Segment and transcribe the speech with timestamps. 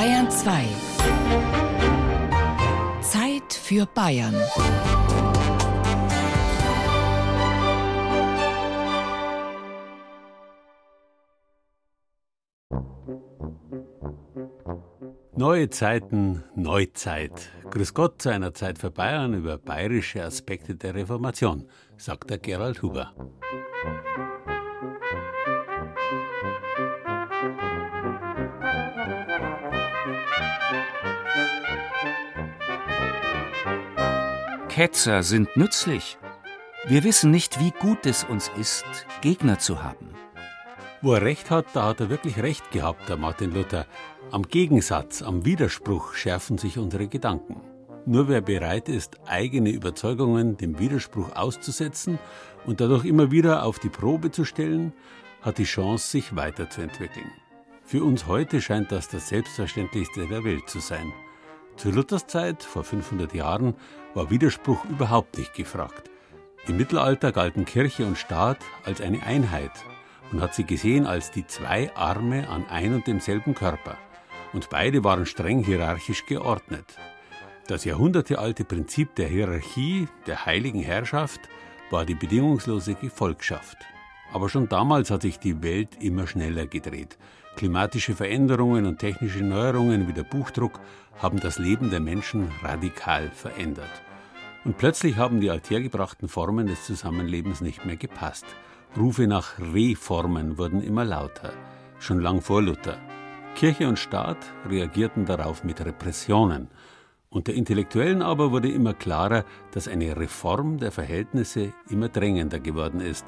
[0.00, 0.64] Bayern 2.
[3.02, 4.34] Zeit für Bayern.
[15.36, 17.50] Neue Zeiten, Neuzeit.
[17.68, 22.80] Grüß Gott zu einer Zeit für Bayern über bayerische Aspekte der Reformation, sagt der Gerald
[22.80, 23.12] Huber.
[34.80, 36.16] Ketzer sind nützlich.
[36.86, 38.86] Wir wissen nicht, wie gut es uns ist,
[39.20, 40.14] Gegner zu haben.
[41.02, 43.84] Wo er recht hat, da hat er wirklich recht gehabt, der Martin Luther.
[44.30, 47.60] Am Gegensatz, am Widerspruch schärfen sich unsere Gedanken.
[48.06, 52.18] Nur wer bereit ist, eigene Überzeugungen dem Widerspruch auszusetzen
[52.64, 54.94] und dadurch immer wieder auf die Probe zu stellen,
[55.42, 57.30] hat die Chance, sich weiterzuentwickeln.
[57.84, 61.12] Für uns heute scheint das das Selbstverständlichste der Welt zu sein.
[61.76, 63.74] Zu Luthers Zeit, vor 500 Jahren,
[64.14, 66.10] war Widerspruch überhaupt nicht gefragt.
[66.66, 69.72] Im Mittelalter galten Kirche und Staat als eine Einheit
[70.30, 73.96] und hat sie gesehen als die zwei Arme an ein und demselben Körper.
[74.52, 76.84] Und beide waren streng hierarchisch geordnet.
[77.66, 81.40] Das jahrhundertealte Prinzip der Hierarchie, der heiligen Herrschaft,
[81.90, 83.76] war die bedingungslose Gefolgschaft.
[84.32, 87.16] Aber schon damals hat sich die Welt immer schneller gedreht.
[87.56, 90.80] Klimatische Veränderungen und technische Neuerungen wie der Buchdruck
[91.18, 94.02] haben das Leben der Menschen radikal verändert.
[94.64, 98.46] Und plötzlich haben die althergebrachten Formen des Zusammenlebens nicht mehr gepasst.
[98.96, 101.52] Rufe nach Reformen wurden immer lauter,
[101.98, 102.98] schon lang vor Luther.
[103.54, 106.68] Kirche und Staat reagierten darauf mit Repressionen.
[107.28, 113.26] Unter Intellektuellen aber wurde immer klarer, dass eine Reform der Verhältnisse immer drängender geworden ist.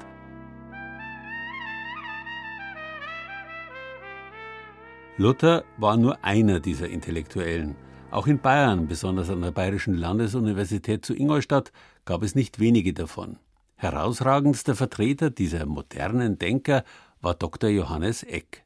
[5.23, 7.77] Luther war nur einer dieser Intellektuellen.
[8.11, 11.71] Auch in Bayern, besonders an der Bayerischen Landesuniversität zu Ingolstadt,
[12.03, 13.37] gab es nicht wenige davon.
[13.77, 16.83] Herausragendster Vertreter dieser modernen Denker
[17.21, 17.69] war Dr.
[17.69, 18.65] Johannes Eck.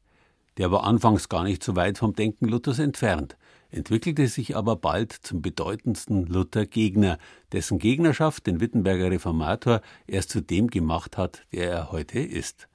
[0.57, 3.38] Der war anfangs gar nicht so weit vom Denken Luthers entfernt,
[3.69, 7.19] entwickelte sich aber bald zum bedeutendsten Luther-Gegner,
[7.51, 12.68] dessen Gegnerschaft den Wittenberger Reformator erst zu dem gemacht hat, der er heute ist.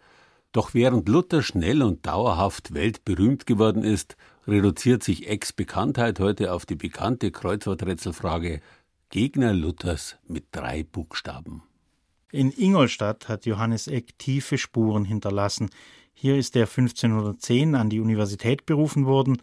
[0.52, 6.66] Doch während Luther schnell und dauerhaft weltberühmt geworden ist, reduziert sich Ecks Bekanntheit heute auf
[6.66, 8.60] die bekannte Kreuzworträtselfrage
[9.08, 11.62] Gegner Luthers mit drei Buchstaben.
[12.30, 15.70] In Ingolstadt hat Johannes Eck tiefe Spuren hinterlassen.
[16.14, 19.40] Hier ist er 1510 an die Universität berufen worden.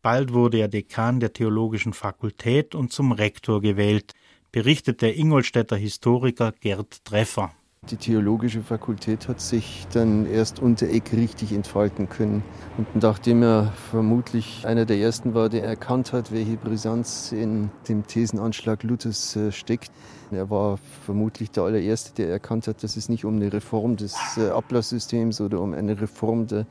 [0.00, 4.14] Bald wurde er Dekan der Theologischen Fakultät und zum Rektor gewählt,
[4.50, 7.52] berichtet der Ingolstädter Historiker Gerd Treffer.
[7.90, 12.44] Die theologische Fakultät hat sich dann erst unter Eck richtig entfalten können.
[12.78, 18.06] Und nachdem er vermutlich einer der ersten war, der erkannt hat, welche Brisanz in dem
[18.06, 19.90] Thesenanschlag Luthers äh, steckt,
[20.30, 24.14] er war vermutlich der allererste, der erkannt hat, dass es nicht um eine Reform des
[24.36, 26.66] äh, Ablasssystems oder um eine Reform der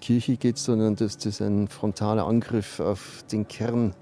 [0.00, 3.92] Kirche geht, sondern dass das ein frontaler Angriff auf den Kern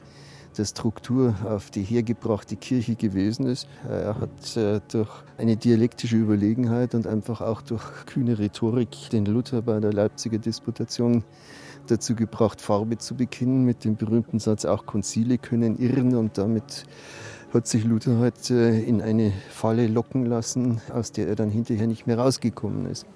[0.58, 3.68] der Struktur auf die hergebrachte Kirche gewesen ist.
[3.88, 9.62] Er hat äh, durch eine dialektische Überlegenheit und einfach auch durch kühne Rhetorik den Luther
[9.62, 11.24] bei der Leipziger Disputation
[11.86, 16.86] dazu gebracht, Farbe zu bekennen mit dem berühmten Satz, auch Konzile können irren und damit
[17.52, 22.06] hat sich Luther halt in eine Falle locken lassen, aus der er dann hinterher nicht
[22.06, 23.06] mehr rausgekommen ist.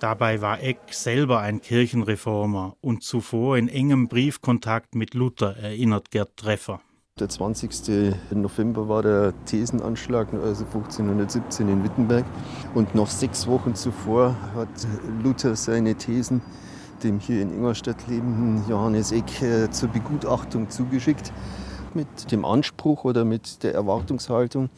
[0.00, 6.36] Dabei war Eck selber ein Kirchenreformer und zuvor in engem Briefkontakt mit Luther, erinnert Gerd
[6.36, 6.80] Treffer.
[7.18, 8.14] Der 20.
[8.30, 12.24] November war der Thesenanschlag, also 1517 in Wittenberg.
[12.74, 14.68] Und noch sechs Wochen zuvor hat
[15.22, 16.42] Luther seine Thesen
[17.02, 21.32] dem hier in Ingolstadt lebenden Johannes Eck äh, zur Begutachtung zugeschickt.
[21.94, 24.68] Mit dem Anspruch oder mit der Erwartungshaltung,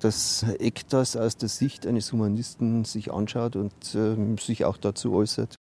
[0.00, 5.14] dass Eck das aus der Sicht eines Humanisten sich anschaut und äh, sich auch dazu
[5.14, 5.56] äußert.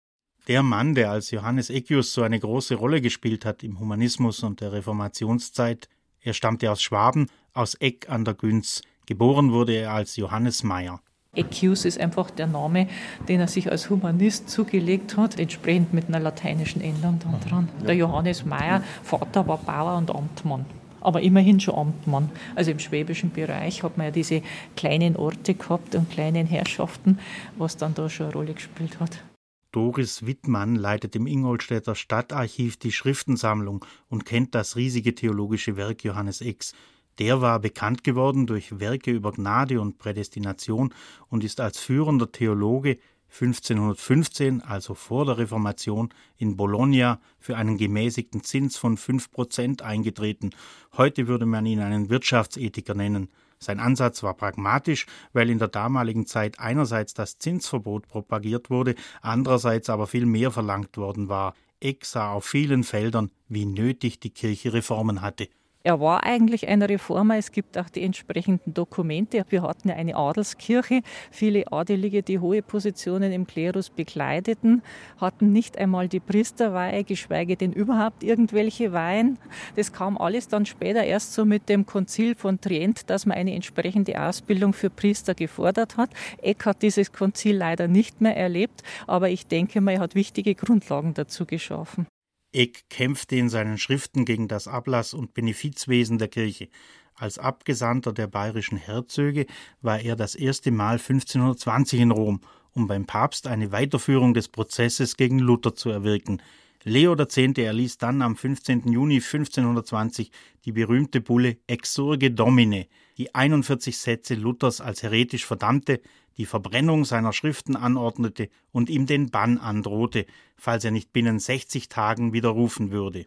[0.49, 4.61] Der Mann, der als Johannes Eckius so eine große Rolle gespielt hat im Humanismus und
[4.61, 5.89] der Reformationszeit,
[6.21, 8.83] er stammte aus Schwaben, aus Eck an der Günz.
[9.07, 11.01] Geboren wurde er als Johannes Meyer.
[11.35, 12.89] Eckius ist einfach der Name,
[13.29, 17.69] den er sich als Humanist zugelegt hat, entsprechend mit einer lateinischen Endung dran.
[17.87, 20.65] Der Johannes Meyer, Vater war Bauer und Amtmann
[21.07, 22.31] aber immerhin schon Amtmann.
[22.57, 24.43] Also im schwäbischen Bereich hat man ja diese
[24.75, 27.21] kleinen Orte gehabt und kleinen Herrschaften,
[27.57, 29.23] was dann da schon eine Rolle gespielt hat.
[29.71, 36.41] Doris Wittmann leitet im Ingolstädter Stadtarchiv die Schriftensammlung und kennt das riesige theologische Werk Johannes
[36.41, 36.75] Ex.
[37.21, 40.93] Der war bekannt geworden durch Werke über Gnade und Prädestination
[41.29, 42.99] und ist als führender Theologe
[43.31, 50.51] 1515, also vor der Reformation, in Bologna für einen gemäßigten Zins von 5% eingetreten.
[50.97, 53.29] Heute würde man ihn einen Wirtschaftsethiker nennen.
[53.59, 59.91] Sein Ansatz war pragmatisch, weil in der damaligen Zeit einerseits das Zinsverbot propagiert wurde, andererseits
[59.91, 61.55] aber viel mehr verlangt worden war.
[61.81, 65.49] Eck sah auf vielen Feldern, wie nötig die Kirche Reformen hatte.
[65.87, 67.37] Er war eigentlich ein Reformer.
[67.37, 69.45] Es gibt auch die entsprechenden Dokumente.
[69.51, 71.03] Wir hatten ja eine Adelskirche.
[71.31, 74.83] Viele Adelige, die hohe Positionen im Klerus bekleideten,
[75.21, 79.39] hatten nicht einmal die Priesterweihe, geschweige denn überhaupt irgendwelche Weihen.
[79.77, 83.55] Das kam alles dann später erst so mit dem Konzil von Trient, dass man eine
[83.55, 86.11] entsprechende Ausbildung für Priester gefordert hat.
[86.43, 90.57] Eck hat dieses Konzil leider nicht mehr erlebt, aber ich denke mal, er hat wichtige
[90.57, 92.09] Grundlagen dazu geschaffen.
[92.57, 96.69] Eck kämpfte in seinen Schriften gegen das Ablass- und Benefizwesen der Kirche.
[97.15, 99.45] Als Abgesandter der bayerischen Herzöge
[99.83, 102.41] war er das erste Mal 1520 in Rom,
[102.73, 106.41] um beim Papst eine Weiterführung des Prozesses gegen Luther zu erwirken.
[106.83, 107.37] Leo X.
[107.37, 108.91] erließ dann am 15.
[108.91, 110.31] Juni 1520
[110.65, 112.87] die berühmte Bulle Exurge Domine,
[113.19, 116.01] die 41 Sätze Luthers als heretisch verdammte,
[116.37, 120.27] die Verbrennung seiner Schriften anordnete und ihm den Bann androhte,
[120.57, 123.25] falls er nicht binnen 60 Tagen widerrufen würde.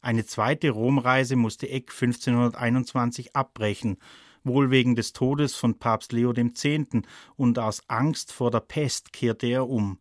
[0.00, 3.98] Eine zweite Romreise musste Eck 1521 abbrechen,
[4.44, 6.66] wohl wegen des Todes von Papst Leo X.
[7.36, 9.98] und aus Angst vor der Pest kehrte er um.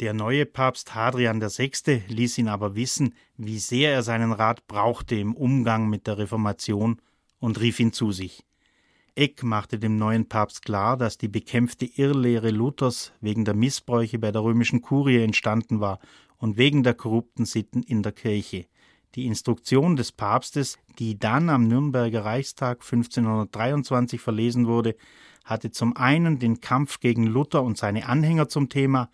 [0.00, 2.02] Der neue Papst Hadrian VI.
[2.08, 7.00] ließ ihn aber wissen, wie sehr er seinen Rat brauchte im Umgang mit der Reformation
[7.38, 8.44] und rief ihn zu sich.
[9.14, 14.32] Eck machte dem neuen Papst klar, dass die bekämpfte Irrlehre Luthers wegen der Missbräuche bei
[14.32, 15.98] der römischen Kurie entstanden war
[16.38, 18.66] und wegen der korrupten Sitten in der Kirche.
[19.14, 24.96] Die Instruktion des Papstes, die dann am Nürnberger Reichstag 1523 verlesen wurde,
[25.44, 29.10] hatte zum einen den Kampf gegen Luther und seine Anhänger zum Thema,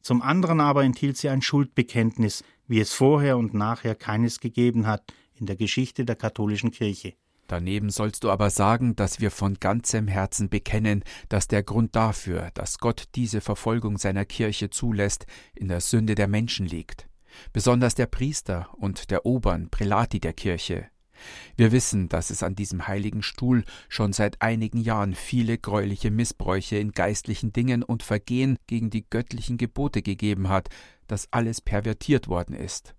[0.00, 5.12] zum anderen aber enthielt sie ein Schuldbekenntnis, wie es vorher und nachher keines gegeben hat
[5.34, 7.14] in der Geschichte der katholischen Kirche.
[7.52, 12.50] Daneben sollst du aber sagen, dass wir von ganzem Herzen bekennen, dass der Grund dafür,
[12.54, 17.10] dass Gott diese Verfolgung seiner Kirche zulässt, in der Sünde der Menschen liegt,
[17.52, 20.86] besonders der Priester und der Obern, Prälati der Kirche.
[21.54, 26.76] Wir wissen, dass es an diesem heiligen Stuhl schon seit einigen Jahren viele greuliche Missbräuche
[26.76, 30.70] in geistlichen Dingen und Vergehen gegen die göttlichen Gebote gegeben hat,
[31.06, 32.94] dass alles pervertiert worden ist.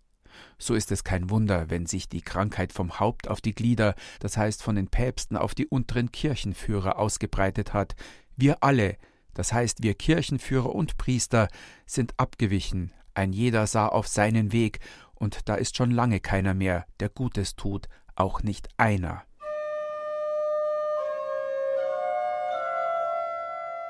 [0.57, 4.37] So ist es kein Wunder, wenn sich die Krankheit vom Haupt auf die Glieder, das
[4.37, 7.95] heißt von den Päpsten auf die unteren Kirchenführer ausgebreitet hat.
[8.35, 8.97] Wir alle,
[9.33, 11.47] das heißt wir Kirchenführer und Priester,
[11.85, 14.79] sind abgewichen, ein jeder sah auf seinen Weg,
[15.13, 19.23] und da ist schon lange keiner mehr, der Gutes tut, auch nicht einer.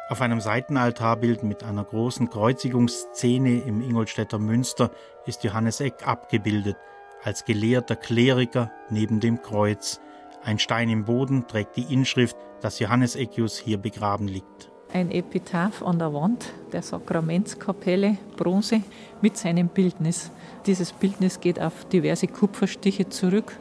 [0.10, 4.92] Auf einem Seitenaltarbild mit einer großen Kreuzigungsszene im Ingolstädter Münster
[5.26, 6.76] ist Johannes Eck abgebildet,
[7.24, 10.02] als gelehrter Kleriker neben dem Kreuz.
[10.44, 14.70] Ein Stein im Boden trägt die Inschrift, dass Johannes Eckius hier begraben liegt.
[14.92, 18.84] Ein Epitaph an der Wand der Sakramentskapelle, Bronze,
[19.22, 20.32] mit seinem Bildnis.
[20.66, 23.58] Dieses Bildnis geht auf diverse Kupferstiche zurück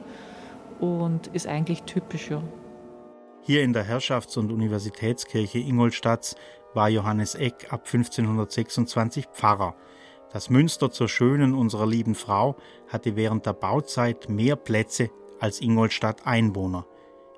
[0.81, 2.31] und ist eigentlich typisch.
[2.31, 2.43] Ja.
[3.45, 6.37] Hier in der Herrschafts- und Universitätskirche Ingolstadts
[6.75, 9.75] war Johannes Eck ab 1526 Pfarrer.
[10.33, 12.57] Das Münster zur Schönen unserer lieben Frau
[12.87, 16.87] hatte während der Bauzeit mehr Plätze als Ingolstadt Einwohner.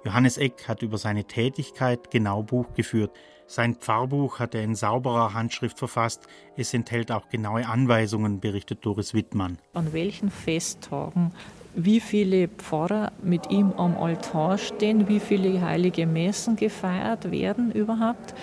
[0.04, 3.12] Johannes Eck hat über seine Tätigkeit genau Buch geführt.
[3.46, 6.26] Sein Pfarrbuch hat er in sauberer Handschrift verfasst.
[6.58, 9.58] Es enthält auch genaue Anweisungen, berichtet Doris Wittmann.
[9.73, 11.32] An welchen Festtagen
[11.76, 18.35] wie viele Pfarrer mit ihm am Altar stehen, wie viele heilige Messen gefeiert werden überhaupt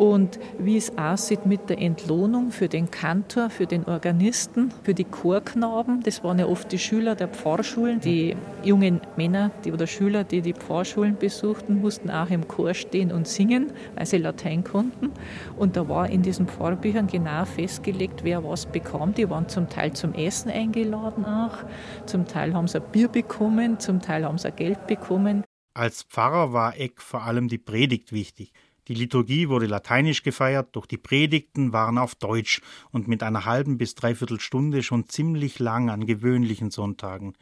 [0.00, 5.04] und wie es aussieht mit der Entlohnung für den Kantor, für den Organisten, für die
[5.04, 6.02] Chorknaben.
[6.02, 8.00] Das waren ja oft die Schüler der Pfarrschulen.
[8.00, 13.12] Die jungen Männer die, oder Schüler, die die Pfarrschulen besuchten, mussten auch im Chor stehen
[13.12, 15.10] und singen, weil sie Latein konnten.
[15.58, 19.12] Und da war in diesen Pfarrbüchern genau festgelegt, wer was bekam.
[19.12, 21.58] Die waren zum Teil zum Essen eingeladen auch,
[22.06, 25.44] zum Teil haben sie ein Bier bekommen, zum Teil haben sie Geld bekommen.
[25.74, 28.52] Als Pfarrer war Eck vor allem die Predigt wichtig.
[28.88, 32.60] Die Liturgie wurde lateinisch gefeiert, doch die Predigten waren auf Deutsch
[32.90, 37.34] und mit einer halben bis dreiviertel Stunde schon ziemlich lang an gewöhnlichen Sonntagen.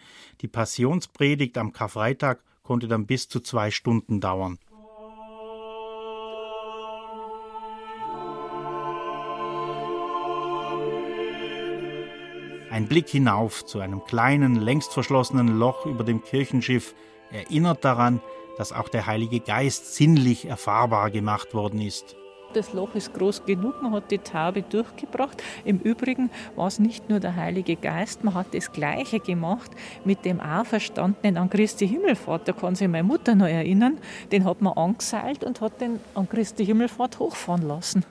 [0.42, 4.58] Die Passionspredigt am Karfreitag konnte dann bis zu zwei Stunden dauern.
[12.78, 16.94] Ein Blick hinauf zu einem kleinen, längst verschlossenen Loch über dem Kirchenschiff
[17.32, 18.20] erinnert daran,
[18.56, 22.14] dass auch der Heilige Geist sinnlich erfahrbar gemacht worden ist.
[22.54, 25.42] Das Loch ist groß genug, man hat die Taube durchgebracht.
[25.64, 29.72] Im Übrigen war es nicht nur der Heilige Geist, man hat das Gleiche gemacht
[30.04, 32.46] mit dem Auferstandenen an Christi Himmelfahrt.
[32.46, 33.98] Da kann sich meine Mutter noch erinnern.
[34.30, 38.04] Den hat man angeseilt und hat den an Christi Himmelfahrt hochfahren lassen.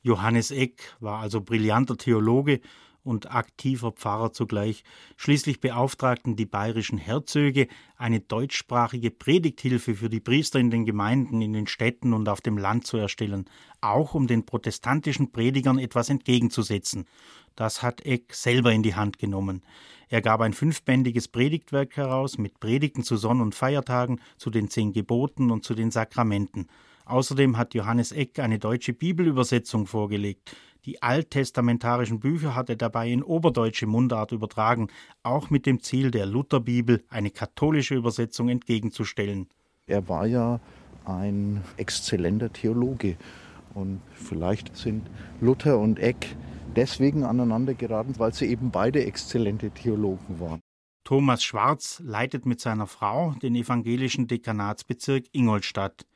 [0.00, 2.60] Johannes Eck war also brillanter Theologe
[3.04, 4.82] und aktiver Pfarrer zugleich.
[5.16, 11.52] Schließlich beauftragten die bayerischen Herzöge eine deutschsprachige Predigthilfe für die Priester in den Gemeinden, in
[11.52, 13.44] den Städten und auf dem Land zu erstellen,
[13.80, 17.06] auch um den protestantischen Predigern etwas entgegenzusetzen.
[17.54, 19.62] Das hat Eck selber in die Hand genommen.
[20.08, 24.92] Er gab ein fünfbändiges Predigtwerk heraus mit Predigten zu Sonn- und Feiertagen, zu den zehn
[24.92, 26.68] Geboten und zu den Sakramenten.
[27.06, 30.56] Außerdem hat Johannes Eck eine deutsche Bibelübersetzung vorgelegt.
[30.86, 34.88] Die alttestamentarischen Bücher hat er dabei in oberdeutsche Mundart übertragen,
[35.22, 39.48] auch mit dem Ziel der Lutherbibel eine katholische Übersetzung entgegenzustellen.
[39.86, 40.60] Er war ja
[41.06, 43.16] ein exzellenter Theologe
[43.72, 45.08] und vielleicht sind
[45.40, 46.36] Luther und Eck
[46.76, 50.60] deswegen aneinander geraten, weil sie eben beide exzellente Theologen waren.
[51.04, 56.06] Thomas Schwarz leitet mit seiner Frau den evangelischen Dekanatsbezirk Ingolstadt.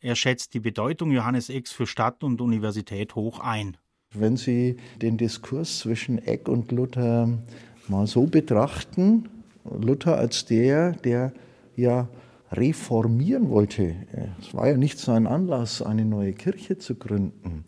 [0.00, 3.76] Er schätzt die Bedeutung Johannes Ecks für Stadt und Universität hoch ein.
[4.14, 7.28] Wenn Sie den Diskurs zwischen Eck und Luther
[7.88, 9.28] mal so betrachten,
[9.64, 11.32] Luther als der, der
[11.76, 12.08] ja
[12.50, 13.94] reformieren wollte.
[14.40, 17.66] Es war ja nicht sein Anlass, eine neue Kirche zu gründen.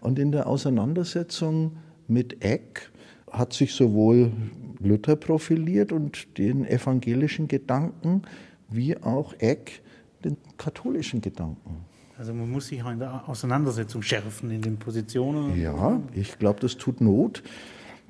[0.00, 1.76] Und in der Auseinandersetzung
[2.08, 2.90] mit Eck
[3.30, 4.32] hat sich sowohl
[4.80, 8.22] Luther profiliert und den evangelischen Gedanken,
[8.70, 9.82] wie auch Eck
[10.24, 11.91] den katholischen Gedanken.
[12.22, 15.60] Also man muss sich auch in der Auseinandersetzung schärfen, in den Positionen.
[15.60, 17.42] Ja, ich glaube, das tut Not,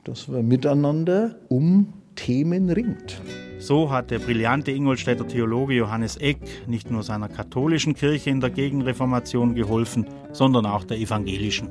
[0.04, 3.23] dass wir miteinander um Themen ringt.
[3.59, 8.50] So hat der brillante Ingolstädter Theologe Johannes Eck nicht nur seiner katholischen Kirche in der
[8.50, 11.71] Gegenreformation geholfen, sondern auch der evangelischen.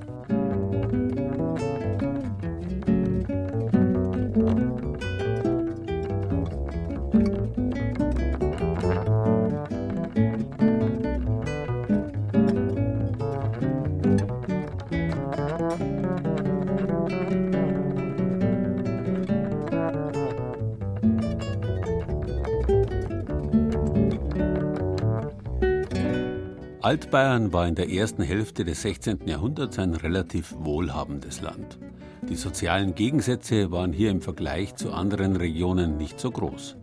[26.92, 29.26] Altbayern war in der ersten Hälfte des 16.
[29.26, 31.80] Jahrhunderts ein relativ wohlhabendes Land.
[32.28, 36.76] Die sozialen Gegensätze waren hier im Vergleich zu anderen Regionen nicht so groß.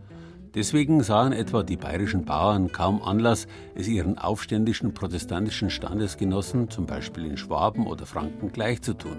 [0.55, 7.27] Deswegen sahen etwa die bayerischen Bauern kaum Anlass, es ihren aufständischen protestantischen Standesgenossen, zum Beispiel
[7.27, 9.19] in Schwaben oder Franken, gleichzutun.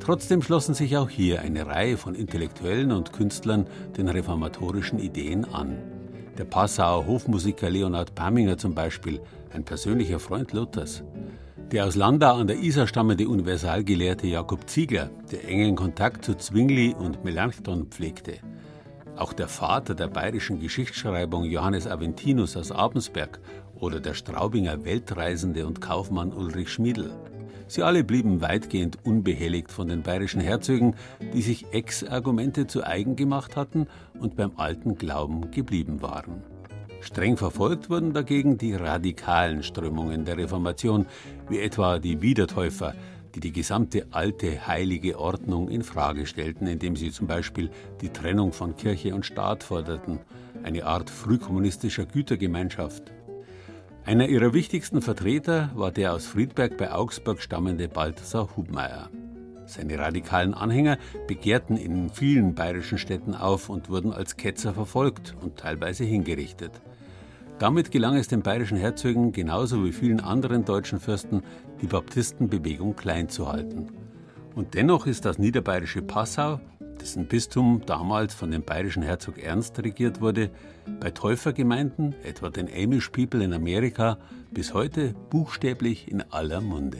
[0.00, 3.66] Trotzdem schlossen sich auch hier eine Reihe von Intellektuellen und Künstlern
[3.98, 5.76] den reformatorischen Ideen an.
[6.38, 9.20] Der Passauer Hofmusiker Leonhard Pamminger zum Beispiel
[9.54, 11.02] ein persönlicher Freund Luthers.
[11.70, 16.94] Der aus Landau an der Isar stammende Universalgelehrte Jakob Ziegler, der engen Kontakt zu Zwingli
[16.94, 18.38] und Melanchthon pflegte.
[19.16, 23.40] Auch der Vater der bayerischen Geschichtsschreibung Johannes Aventinus aus Abensberg
[23.74, 27.10] oder der Straubinger Weltreisende und Kaufmann Ulrich Schmiedl.
[27.68, 30.94] Sie alle blieben weitgehend unbehelligt von den bayerischen Herzögen,
[31.32, 33.86] die sich Ex-Argumente zu eigen gemacht hatten
[34.18, 36.42] und beim alten Glauben geblieben waren.
[37.02, 41.06] Streng verfolgt wurden dagegen die radikalen Strömungen der Reformation,
[41.48, 42.94] wie etwa die Wiedertäufer,
[43.34, 48.52] die die gesamte alte heilige Ordnung in Frage stellten, indem sie zum Beispiel die Trennung
[48.52, 50.20] von Kirche und Staat forderten,
[50.62, 53.12] eine Art frühkommunistischer Gütergemeinschaft.
[54.04, 59.10] Einer ihrer wichtigsten Vertreter war der aus Friedberg bei Augsburg stammende Balthasar Hubmeier.
[59.66, 65.56] Seine radikalen Anhänger begehrten in vielen bayerischen Städten auf und wurden als Ketzer verfolgt und
[65.56, 66.82] teilweise hingerichtet.
[67.62, 71.44] Damit gelang es den bayerischen Herzögen genauso wie vielen anderen deutschen Fürsten,
[71.80, 73.86] die Baptistenbewegung klein zu halten.
[74.56, 76.58] Und dennoch ist das niederbayerische Passau,
[77.00, 80.50] dessen Bistum damals von dem bayerischen Herzog Ernst regiert wurde,
[80.98, 84.18] bei Täufergemeinden, etwa den Amish People in Amerika,
[84.50, 86.98] bis heute buchstäblich in aller Munde.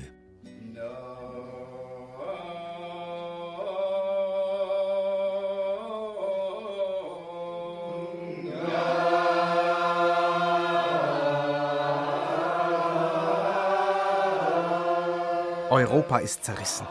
[15.83, 16.87] Europa ist zerrissen.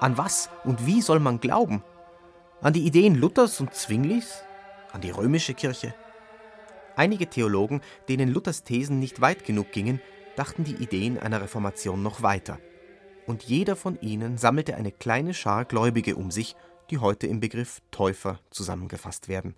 [0.00, 1.82] An was und wie soll man glauben?
[2.60, 4.42] An die Ideen Luthers und Zwinglis?
[4.92, 5.94] An die römische Kirche?
[6.96, 10.00] Einige Theologen, denen Luthers Thesen nicht weit genug gingen,
[10.36, 12.58] dachten die Ideen einer Reformation noch weiter.
[13.26, 16.56] Und jeder von ihnen sammelte eine kleine Schar Gläubige um sich,
[16.90, 19.54] die heute im Begriff Täufer zusammengefasst werden.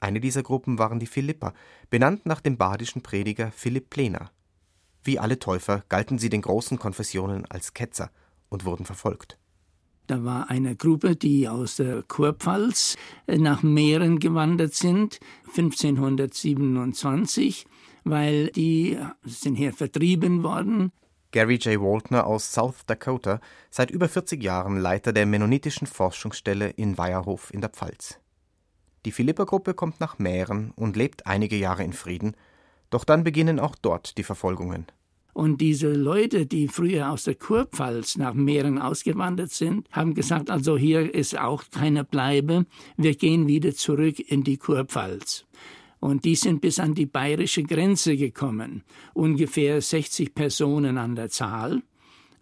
[0.00, 1.54] Eine dieser Gruppen waren die Philipper,
[1.90, 4.30] benannt nach dem badischen Prediger Philipp Plena.
[5.08, 8.10] Wie alle Täufer galten sie den großen Konfessionen als Ketzer
[8.50, 9.38] und wurden verfolgt.
[10.06, 17.64] Da war eine Gruppe, die aus der Kurpfalz nach Mähren gewandert sind, 1527,
[18.04, 20.92] weil die sind hier vertrieben worden.
[21.30, 21.80] Gary J.
[21.80, 27.62] Waltner aus South Dakota, seit über 40 Jahren Leiter der mennonitischen Forschungsstelle in Weierhof in
[27.62, 28.18] der Pfalz.
[29.06, 32.36] Die Philippa-Gruppe kommt nach Mähren und lebt einige Jahre in Frieden,
[32.90, 34.86] doch dann beginnen auch dort die Verfolgungen.
[35.38, 40.76] Und diese Leute, die früher aus der Kurpfalz nach Mähren ausgewandert sind, haben gesagt, also
[40.76, 42.66] hier ist auch keine Bleibe,
[42.96, 45.46] wir gehen wieder zurück in die Kurpfalz.
[46.00, 48.82] Und die sind bis an die bayerische Grenze gekommen,
[49.14, 51.84] ungefähr 60 Personen an der Zahl.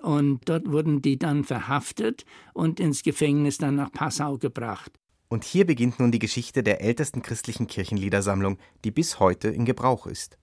[0.01, 2.25] Und dort wurden die dann verhaftet
[2.55, 4.91] und ins Gefängnis dann nach Passau gebracht.
[5.29, 10.07] Und hier beginnt nun die Geschichte der ältesten christlichen Kirchenliedersammlung, die bis heute in Gebrauch
[10.07, 10.39] ist.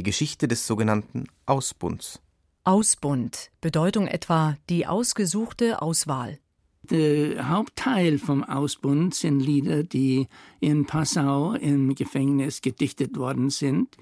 [0.00, 2.22] Die Geschichte des sogenannten Ausbunds.
[2.64, 6.38] Ausbund, Bedeutung etwa die ausgesuchte Auswahl.
[6.84, 10.26] Der Hauptteil vom Ausbund sind Lieder, die
[10.58, 13.98] in Passau im Gefängnis gedichtet worden sind.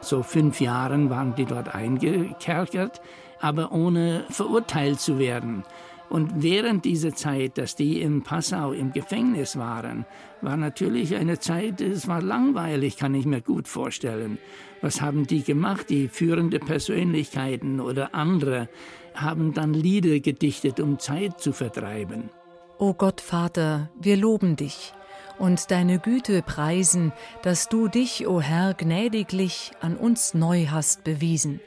[0.00, 3.00] So fünf Jahren waren die dort eingekerkert,
[3.40, 5.64] aber ohne verurteilt zu werden.
[6.10, 10.06] Und während dieser Zeit, dass die in Passau im Gefängnis waren,
[10.40, 14.38] war natürlich eine Zeit, es war langweilig, kann ich mir gut vorstellen.
[14.80, 15.90] Was haben die gemacht?
[15.90, 18.68] Die führende Persönlichkeiten oder andere
[19.14, 22.30] haben dann Lieder gedichtet, um Zeit zu vertreiben.
[22.78, 24.94] O Gott Vater, wir loben dich
[25.38, 31.60] und deine Güte preisen, dass du dich, o Herr, gnädiglich an uns neu hast bewiesen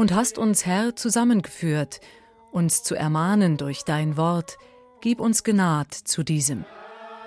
[0.00, 2.00] und hast uns, Herr, zusammengeführt,
[2.52, 4.56] uns zu ermahnen durch dein Wort,
[5.02, 6.64] gib uns Gnad zu diesem.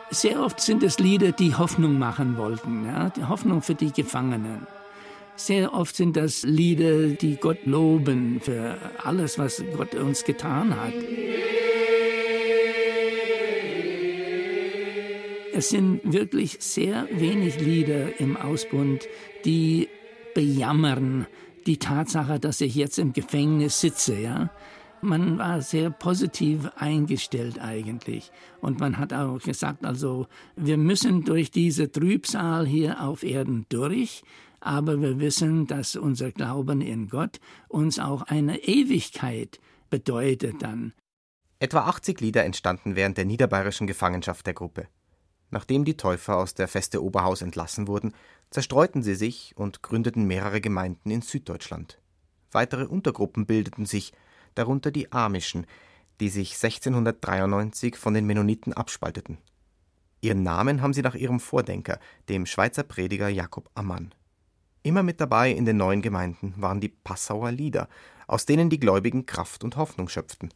[0.09, 3.11] Sehr oft sind es Lieder, die Hoffnung machen wollten, ja?
[3.11, 4.65] die Hoffnung für die Gefangenen.
[5.35, 10.93] Sehr oft sind das Lieder, die Gott loben für alles, was Gott uns getan hat.
[15.53, 19.07] Es sind wirklich sehr wenig Lieder im Ausbund,
[19.45, 19.89] die
[20.33, 21.27] bejammern
[21.67, 24.49] die Tatsache, dass ich jetzt im Gefängnis sitze, ja.
[25.01, 28.31] Man war sehr positiv eingestellt eigentlich.
[28.61, 34.23] Und man hat auch gesagt, also wir müssen durch diese Trübsal hier auf Erden durch,
[34.61, 40.93] aber wir wissen, dass unser Glauben in Gott uns auch eine Ewigkeit bedeutet dann.
[41.59, 44.87] Etwa 80 Lieder entstanden während der niederbayerischen Gefangenschaft der Gruppe.
[45.53, 48.15] Nachdem die Täufer aus der Feste Oberhaus entlassen wurden,
[48.49, 52.01] zerstreuten sie sich und gründeten mehrere Gemeinden in Süddeutschland.
[52.51, 54.13] Weitere Untergruppen bildeten sich,
[54.55, 55.67] darunter die Amischen,
[56.19, 59.37] die sich 1693 von den Mennoniten abspalteten.
[60.21, 64.15] Ihren Namen haben sie nach ihrem Vordenker, dem Schweizer Prediger Jakob Ammann.
[64.81, 67.89] Immer mit dabei in den neuen Gemeinden waren die Passauer Lieder,
[68.25, 70.51] aus denen die Gläubigen Kraft und Hoffnung schöpften.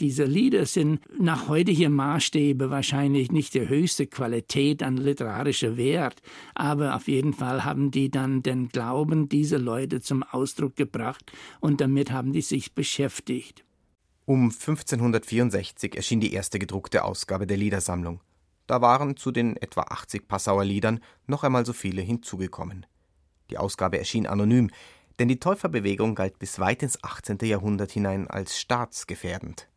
[0.00, 6.22] Diese Lieder sind nach heutigen Maßstäbe wahrscheinlich nicht die höchste Qualität an literarischer Wert,
[6.54, 11.80] aber auf jeden Fall haben die dann den Glauben dieser Leute zum Ausdruck gebracht und
[11.80, 13.64] damit haben die sich beschäftigt.
[14.24, 18.20] Um 1564 erschien die erste gedruckte Ausgabe der Liedersammlung.
[18.68, 22.86] Da waren zu den etwa 80 Passauer Liedern noch einmal so viele hinzugekommen.
[23.50, 24.70] Die Ausgabe erschien anonym,
[25.18, 27.38] denn die Täuferbewegung galt bis weit ins 18.
[27.42, 29.68] Jahrhundert hinein als staatsgefährdend.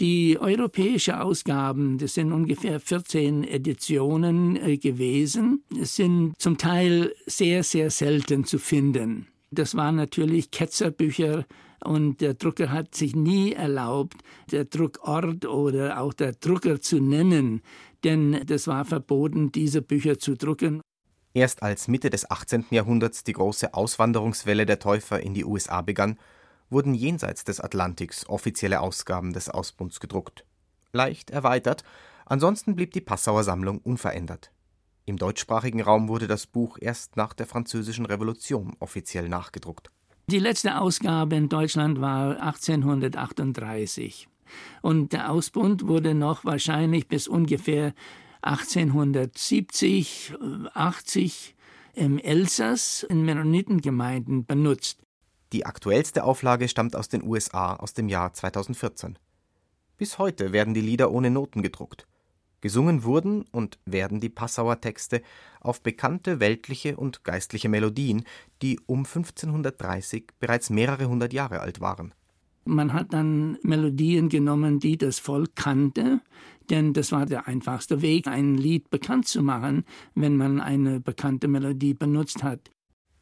[0.00, 7.90] Die europäische Ausgaben, das sind ungefähr 14 Editionen äh, gewesen, sind zum Teil sehr, sehr
[7.90, 9.28] selten zu finden.
[9.52, 11.44] Das waren natürlich Ketzerbücher
[11.84, 14.16] und der Drucker hat sich nie erlaubt,
[14.50, 17.62] der Druckort oder auch der Drucker zu nennen,
[18.02, 20.80] denn das war verboten, diese Bücher zu drucken.
[21.34, 22.66] Erst als Mitte des 18.
[22.70, 26.18] Jahrhunderts die große Auswanderungswelle der Täufer in die USA begann,
[26.70, 30.44] wurden jenseits des Atlantiks offizielle Ausgaben des Ausbunds gedruckt.
[30.92, 31.84] Leicht erweitert,
[32.26, 34.50] ansonsten blieb die Passauer Sammlung unverändert.
[35.06, 39.90] Im deutschsprachigen Raum wurde das Buch erst nach der Französischen Revolution offiziell nachgedruckt.
[40.28, 44.28] Die letzte Ausgabe in Deutschland war 1838.
[44.80, 47.92] Und der Ausbund wurde noch wahrscheinlich bis ungefähr
[48.40, 50.34] 1870,
[50.72, 51.54] 80
[51.94, 55.03] im Elsass in Mennonitengemeinden benutzt.
[55.54, 59.20] Die aktuellste Auflage stammt aus den USA aus dem Jahr 2014.
[59.96, 62.08] Bis heute werden die Lieder ohne Noten gedruckt.
[62.60, 65.22] Gesungen wurden und werden die Passauer Texte
[65.60, 68.24] auf bekannte weltliche und geistliche Melodien,
[68.62, 72.14] die um 1530 bereits mehrere hundert Jahre alt waren.
[72.64, 76.20] Man hat dann Melodien genommen, die das Volk kannte,
[76.68, 79.84] denn das war der einfachste Weg, ein Lied bekannt zu machen,
[80.16, 82.73] wenn man eine bekannte Melodie benutzt hat.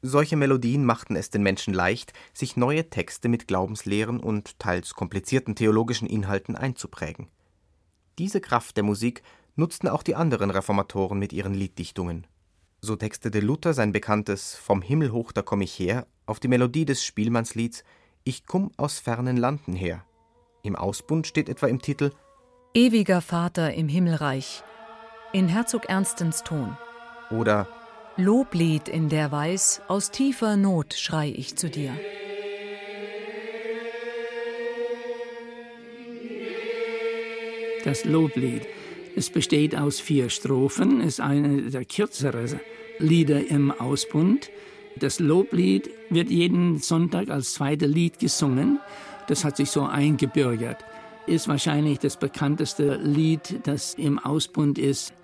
[0.05, 5.55] Solche Melodien machten es den Menschen leicht, sich neue Texte mit Glaubenslehren und teils komplizierten
[5.55, 7.29] theologischen Inhalten einzuprägen.
[8.19, 9.23] Diese Kraft der Musik
[9.55, 12.27] nutzten auch die anderen Reformatoren mit ihren Lieddichtungen.
[12.81, 16.85] So textete Luther sein bekanntes Vom Himmel hoch da komm ich her auf die Melodie
[16.85, 17.85] des Spielmannslieds
[18.25, 20.05] Ich kumm aus fernen Landen her.
[20.65, 22.11] Im Ausbund steht etwa im Titel
[22.75, 24.65] Ewiger Vater im Himmelreich
[25.33, 26.77] in Herzog Ernstens Ton.
[27.31, 27.69] Oder
[28.19, 31.93] Loblied in der Weiß, aus tiefer Not schrei ich zu dir.
[37.85, 38.67] Das Loblied.
[39.17, 42.61] Es besteht aus vier Strophen, ist eine der kürzeren
[42.99, 44.51] Lieder im Ausbund.
[44.97, 48.79] Das Loblied wird jeden Sonntag als zweites Lied gesungen.
[49.27, 50.85] Das hat sich so eingebürgert.
[51.27, 55.15] Ist wahrscheinlich das bekannteste Lied, das im Ausbund ist.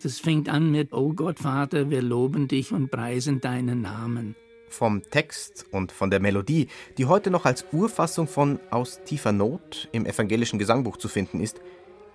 [0.00, 4.36] Das fängt an mit O Gott Vater, wir loben dich und preisen deinen Namen.
[4.68, 9.88] Vom Text und von der Melodie, die heute noch als Urfassung von Aus tiefer Not
[9.90, 11.60] im evangelischen Gesangbuch zu finden ist,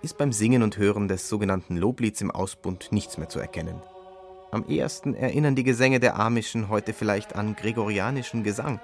[0.00, 3.82] ist beim Singen und Hören des sogenannten Loblieds im Ausbund nichts mehr zu erkennen.
[4.50, 8.80] Am ehesten erinnern die Gesänge der Amischen heute vielleicht an gregorianischen Gesang,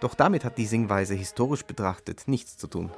[0.00, 2.90] doch damit hat die Singweise historisch betrachtet nichts zu tun.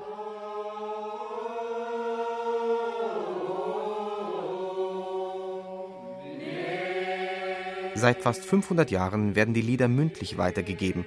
[8.01, 11.05] Seit fast 500 Jahren werden die Lieder mündlich weitergegeben.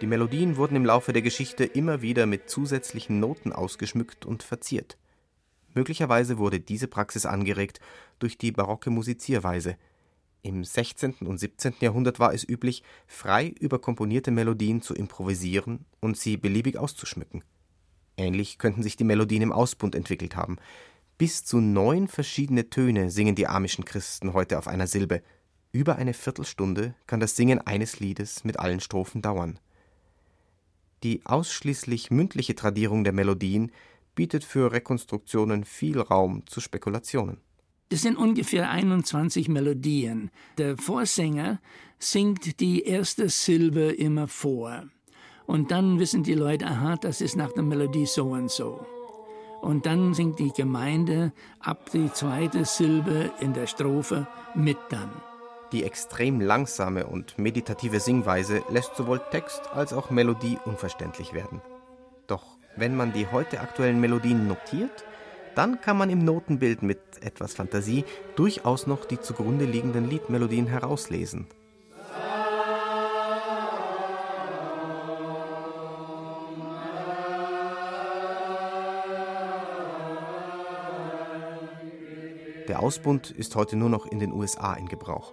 [0.00, 4.96] Die Melodien wurden im Laufe der Geschichte immer wieder mit zusätzlichen Noten ausgeschmückt und verziert.
[5.74, 7.80] Möglicherweise wurde diese Praxis angeregt
[8.20, 9.76] durch die barocke Musizierweise.
[10.42, 11.14] Im 16.
[11.26, 11.74] und 17.
[11.80, 17.42] Jahrhundert war es üblich, frei über komponierte Melodien zu improvisieren und sie beliebig auszuschmücken.
[18.16, 20.58] Ähnlich könnten sich die Melodien im Ausbund entwickelt haben.
[21.18, 25.22] Bis zu neun verschiedene Töne singen die amischen Christen heute auf einer Silbe.
[25.72, 29.58] Über eine Viertelstunde kann das Singen eines Liedes mit allen Strophen dauern.
[31.02, 33.70] Die ausschließlich mündliche Tradierung der Melodien
[34.16, 37.38] bietet für Rekonstruktionen viel Raum zu Spekulationen.
[37.88, 40.30] Es sind ungefähr 21 Melodien.
[40.58, 41.60] Der Vorsänger
[41.98, 44.84] singt die erste Silbe immer vor.
[45.46, 48.86] Und dann wissen die Leute, aha, das ist nach der Melodie so und so.
[49.60, 55.10] Und dann singt die Gemeinde ab die zweite Silbe in der Strophe mit dann.
[55.72, 61.62] Die extrem langsame und meditative Singweise lässt sowohl Text als auch Melodie unverständlich werden.
[62.26, 65.04] Doch wenn man die heute aktuellen Melodien notiert,
[65.54, 68.04] dann kann man im Notenbild mit etwas Fantasie
[68.34, 71.46] durchaus noch die zugrunde liegenden Liedmelodien herauslesen.
[82.66, 85.32] Der Ausbund ist heute nur noch in den USA in Gebrauch.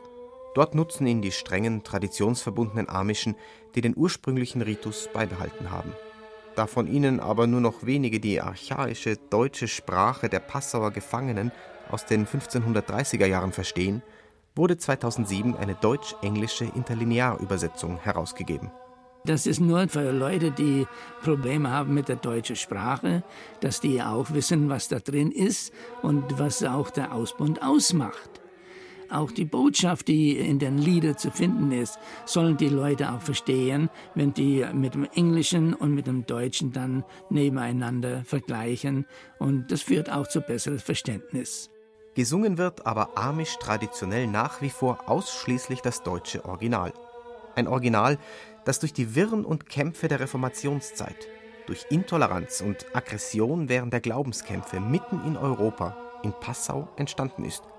[0.57, 3.35] Dort nutzen ihn die strengen, traditionsverbundenen Amischen,
[3.75, 5.93] die den ursprünglichen Ritus beibehalten haben.
[6.55, 11.51] Da von ihnen aber nur noch wenige die archaische deutsche Sprache der Passauer Gefangenen
[11.91, 14.01] aus den 1530er Jahren verstehen,
[14.55, 18.71] wurde 2007 eine deutsch-englische Interlinearübersetzung herausgegeben.
[19.25, 20.87] Das ist nur für Leute, die
[21.21, 23.21] Probleme haben mit der deutschen Sprache,
[23.59, 28.41] dass die auch wissen, was da drin ist und was auch der Ausbund ausmacht.
[29.09, 33.89] Auch die Botschaft, die in den Liedern zu finden ist, sollen die Leute auch verstehen,
[34.15, 39.05] wenn die mit dem Englischen und mit dem Deutschen dann nebeneinander vergleichen.
[39.39, 41.69] Und das führt auch zu besserem Verständnis.
[42.15, 46.91] Gesungen wird aber amisch traditionell nach wie vor ausschließlich das deutsche Original.
[47.55, 48.17] Ein Original,
[48.65, 51.27] das durch die Wirren und Kämpfe der Reformationszeit,
[51.65, 57.63] durch Intoleranz und Aggression während der Glaubenskämpfe mitten in Europa, in Passau, entstanden ist–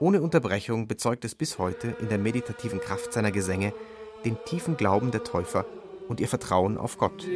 [0.00, 3.72] ohne Unterbrechung bezeugt es bis heute in der meditativen Kraft seiner Gesänge
[4.24, 5.66] den tiefen Glauben der Täufer
[6.08, 7.26] und ihr Vertrauen auf Gott.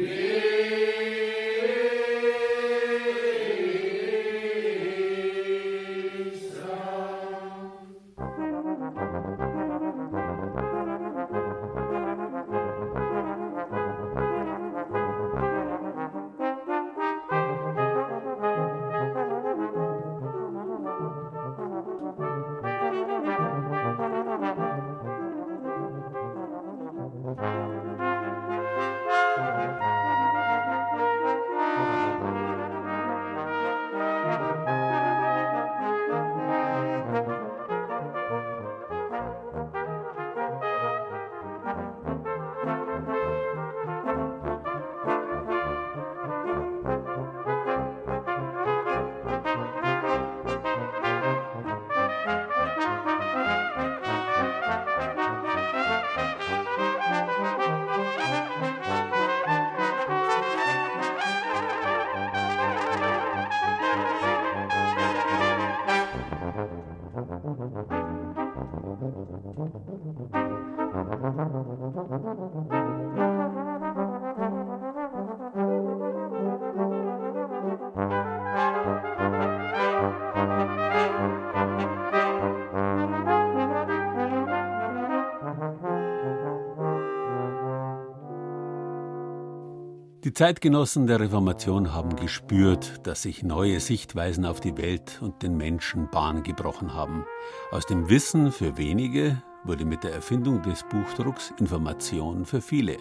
[90.29, 95.57] Die Zeitgenossen der Reformation haben gespürt, dass sich neue Sichtweisen auf die Welt und den
[95.57, 97.25] Menschen Bahn gebrochen haben.
[97.71, 102.97] Aus dem Wissen für wenige wurde mit der Erfindung des Buchdrucks Information für viele.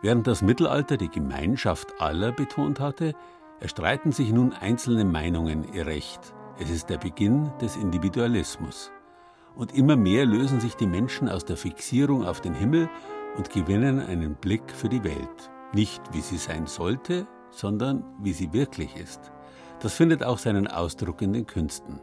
[0.00, 3.14] Während das Mittelalter die Gemeinschaft aller betont hatte,
[3.60, 6.34] erstreiten sich nun einzelne Meinungen ihr Recht.
[6.58, 8.90] Es ist der Beginn des Individualismus.
[9.54, 12.88] Und immer mehr lösen sich die Menschen aus der Fixierung auf den Himmel
[13.38, 15.52] und gewinnen einen Blick für die Welt.
[15.74, 19.32] Nicht wie sie sein sollte, sondern wie sie wirklich ist.
[19.80, 21.98] Das findet auch seinen Ausdruck in den Künsten.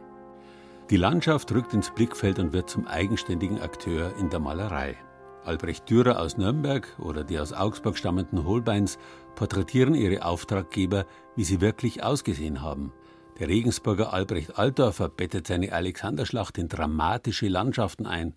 [0.90, 4.96] Die Landschaft rückt ins Blickfeld und wird zum eigenständigen Akteur in der Malerei.
[5.44, 8.98] Albrecht Dürer aus Nürnberg oder die aus Augsburg stammenden Holbeins
[9.36, 11.06] porträtieren ihre Auftraggeber,
[11.36, 12.92] wie sie wirklich ausgesehen haben.
[13.38, 18.34] Der Regensburger Albrecht Altdorfer bettet seine Alexanderschlacht in dramatische Landschaften ein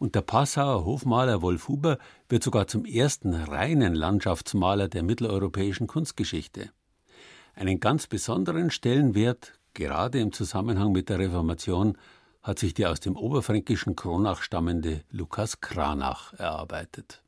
[0.00, 6.70] und der Passauer Hofmaler Wolf Huber wird sogar zum ersten reinen Landschaftsmaler der mitteleuropäischen Kunstgeschichte.
[7.54, 11.98] Einen ganz besonderen Stellenwert, gerade im Zusammenhang mit der Reformation,
[12.42, 17.22] hat sich der aus dem oberfränkischen Kronach stammende Lukas Kranach erarbeitet.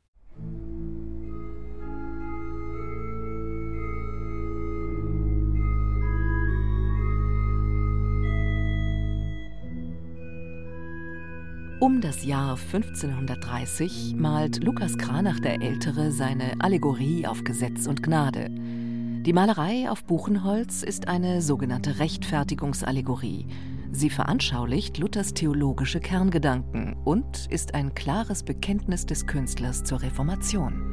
[11.83, 18.47] Um das Jahr 1530 malt Lukas Kranach der Ältere seine Allegorie auf Gesetz und Gnade.
[18.49, 23.47] Die Malerei auf Buchenholz ist eine sogenannte Rechtfertigungsallegorie.
[23.91, 30.89] Sie veranschaulicht Luthers theologische Kerngedanken und ist ein klares Bekenntnis des Künstlers zur Reformation.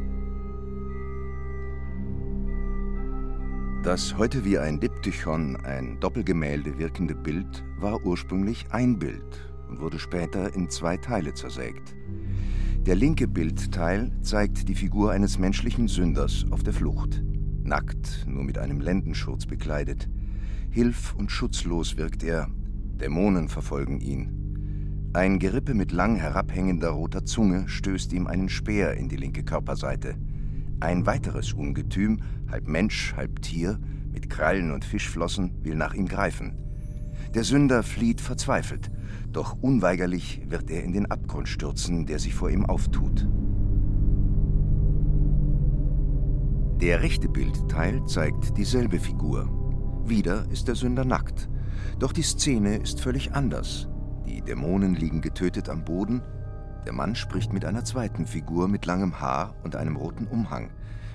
[3.85, 9.99] Das heute wie ein Diptychon, ein Doppelgemälde wirkende Bild, war ursprünglich ein Bild und wurde
[9.99, 11.95] später in zwei Teile zersägt.
[12.87, 17.23] Der linke Bildteil zeigt die Figur eines menschlichen Sünders auf der Flucht.
[17.63, 20.09] Nackt, nur mit einem Lendenschurz bekleidet.
[20.71, 22.49] Hilf- und schutzlos wirkt er.
[23.01, 25.11] Dämonen verfolgen ihn.
[25.13, 30.15] Ein Gerippe mit lang herabhängender roter Zunge stößt ihm einen Speer in die linke Körperseite.
[30.81, 33.79] Ein weiteres Ungetüm, halb Mensch, halb Tier,
[34.13, 36.70] mit Krallen und Fischflossen, will nach ihm greifen.
[37.35, 38.91] Der Sünder flieht verzweifelt,
[39.31, 43.29] doch unweigerlich wird er in den Abgrund stürzen, der sich vor ihm auftut.
[46.81, 49.49] Der rechte Bildteil zeigt dieselbe Figur.
[50.07, 51.49] Wieder ist der Sünder nackt.
[52.01, 53.87] Doch die Szene ist völlig anders.
[54.27, 56.23] Die Dämonen liegen getötet am Boden.
[56.87, 60.71] Der Mann spricht mit einer zweiten Figur mit langem Haar und einem roten Umhang,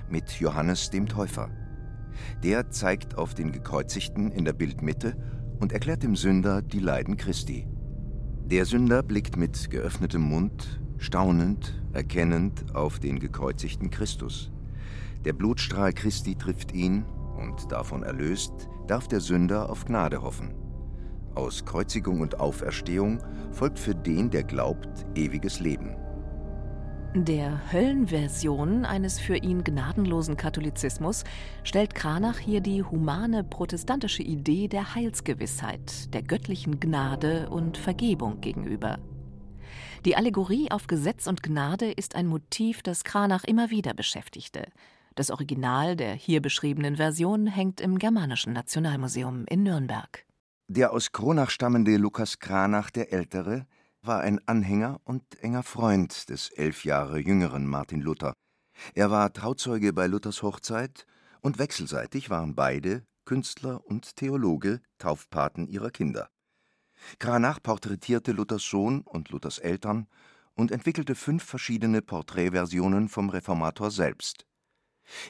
[0.08, 1.50] mit Johannes dem Täufer.
[2.42, 5.16] Der zeigt auf den Gekreuzigten in der Bildmitte
[5.58, 7.66] und erklärt dem Sünder die Leiden Christi.
[8.46, 14.52] Der Sünder blickt mit geöffnetem Mund, staunend, erkennend auf den gekreuzigten Christus.
[15.24, 17.04] Der Blutstrahl Christi trifft ihn,
[17.36, 20.54] und davon erlöst, darf der Sünder auf Gnade hoffen.
[21.34, 23.18] Aus Kreuzigung und Auferstehung
[23.52, 25.96] folgt für den, der glaubt, ewiges Leben.
[27.18, 31.24] Der Höllenversion eines für ihn gnadenlosen Katholizismus
[31.64, 38.98] stellt Kranach hier die humane protestantische Idee der Heilsgewissheit, der göttlichen Gnade und Vergebung gegenüber.
[40.04, 44.66] Die Allegorie auf Gesetz und Gnade ist ein Motiv, das Kranach immer wieder beschäftigte.
[45.14, 50.26] Das Original der hier beschriebenen Version hängt im Germanischen Nationalmuseum in Nürnberg.
[50.68, 53.64] Der aus Kronach stammende Lukas Kranach der Ältere
[54.06, 58.34] war ein Anhänger und enger Freund des elf Jahre jüngeren Martin Luther.
[58.94, 61.06] Er war Trauzeuge bei Luthers Hochzeit
[61.40, 66.28] und wechselseitig waren beide, Künstler und Theologe, Taufpaten ihrer Kinder.
[67.18, 70.06] Kranach porträtierte Luthers Sohn und Luthers Eltern
[70.54, 74.46] und entwickelte fünf verschiedene Porträtversionen vom Reformator selbst.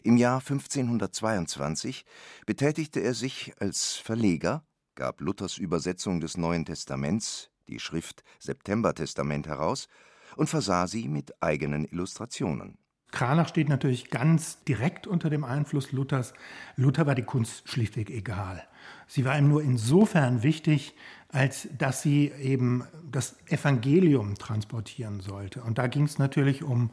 [0.02, 2.04] Im Jahr 1522
[2.46, 9.88] betätigte er sich als Verleger, gab Luthers Übersetzung des Neuen Testaments die Schrift Septembertestament heraus
[10.36, 12.78] und versah sie mit eigenen Illustrationen.
[13.12, 16.34] Kranach steht natürlich ganz direkt unter dem Einfluss Luthers.
[16.76, 18.66] Luther war die Kunst schlichtweg egal.
[19.06, 20.94] Sie war ihm nur insofern wichtig,
[21.28, 25.62] als dass sie eben das Evangelium transportieren sollte.
[25.62, 26.90] Und da ging es natürlich um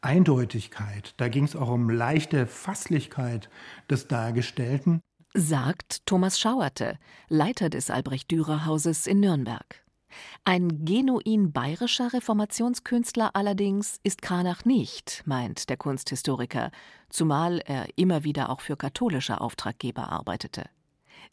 [0.00, 3.50] Eindeutigkeit, da ging es auch um leichte Fasslichkeit
[3.90, 5.00] des Dargestellten.
[5.34, 9.85] Sagt Thomas Schauerte, Leiter des Albrecht-Dürer-Hauses in Nürnberg.
[10.44, 16.70] Ein genuin bayerischer Reformationskünstler allerdings ist Kranach nicht, meint der Kunsthistoriker,
[17.08, 20.64] zumal er immer wieder auch für katholische Auftraggeber arbeitete.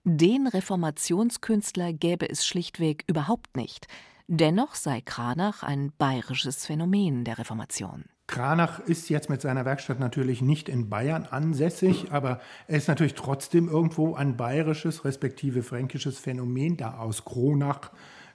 [0.04, 3.88] Den Reformationskünstler gäbe es schlichtweg überhaupt nicht.
[4.28, 8.06] Dennoch sei Kranach ein bayerisches Phänomen der Reformation.
[8.28, 13.16] Kranach ist jetzt mit seiner Werkstatt natürlich nicht in Bayern ansässig, aber er ist natürlich
[13.16, 17.92] trotzdem irgendwo ein bayerisches respektive fränkisches Phänomen, da aus Kronach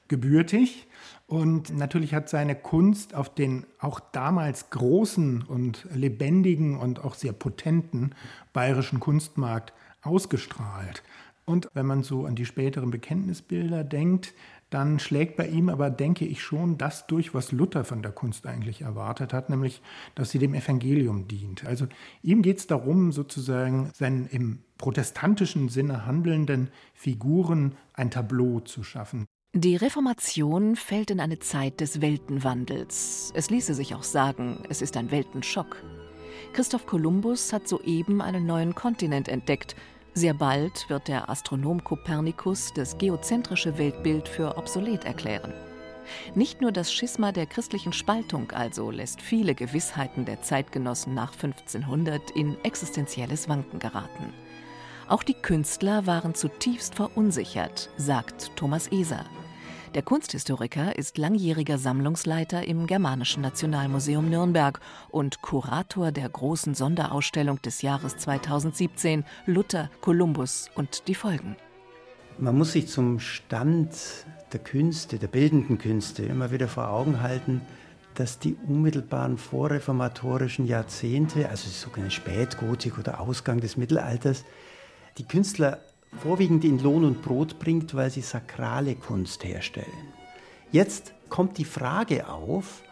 [0.08, 0.86] gebürtig.
[1.26, 7.32] Und natürlich hat seine Kunst auf den auch damals großen und lebendigen und auch sehr
[7.32, 8.14] potenten
[8.52, 11.02] bayerischen Kunstmarkt ausgestrahlt.
[11.44, 14.34] Und wenn man so an die späteren Bekenntnisbilder denkt,
[14.70, 18.46] dann schlägt bei ihm aber, denke ich, schon das durch, was Luther von der Kunst
[18.46, 19.80] eigentlich erwartet hat, nämlich,
[20.14, 21.64] dass sie dem Evangelium dient.
[21.64, 21.86] Also
[22.22, 29.26] ihm geht es darum, sozusagen seinen im protestantischen Sinne handelnden Figuren ein Tableau zu schaffen.
[29.54, 33.32] Die Reformation fällt in eine Zeit des Weltenwandels.
[33.34, 35.82] Es ließe sich auch sagen, es ist ein Weltenschock.
[36.52, 39.74] Christoph Kolumbus hat soeben einen neuen Kontinent entdeckt
[40.18, 45.54] sehr bald wird der Astronom Kopernikus das geozentrische Weltbild für obsolet erklären.
[46.34, 52.32] Nicht nur das Schisma der christlichen Spaltung also lässt viele Gewissheiten der Zeitgenossen nach 1500
[52.32, 54.32] in existenzielles Wanken geraten.
[55.08, 59.24] Auch die Künstler waren zutiefst verunsichert, sagt Thomas Eser.
[59.94, 67.80] Der Kunsthistoriker ist langjähriger Sammlungsleiter im Germanischen Nationalmuseum Nürnberg und Kurator der großen Sonderausstellung des
[67.80, 71.56] Jahres 2017 Luther, Kolumbus und die Folgen.
[72.36, 73.94] Man muss sich zum Stand
[74.52, 77.62] der Künste, der bildenden Künste immer wieder vor Augen halten,
[78.14, 84.44] dass die unmittelbaren vorreformatorischen Jahrzehnte, also die sogenannte Spätgotik oder Ausgang des Mittelalters,
[85.18, 85.80] die Künstler
[86.22, 89.86] vorwiegend in Lohn und Brot bringt, weil sie sakrale Kunst herstellen.
[90.70, 92.82] Jetzt kommt die Frage auf,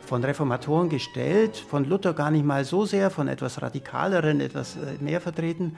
[0.00, 5.02] von Reformatoren gestellt, von Luther gar nicht mal so sehr, von etwas radikaleren, etwas äh,
[5.02, 5.76] mehr vertreten.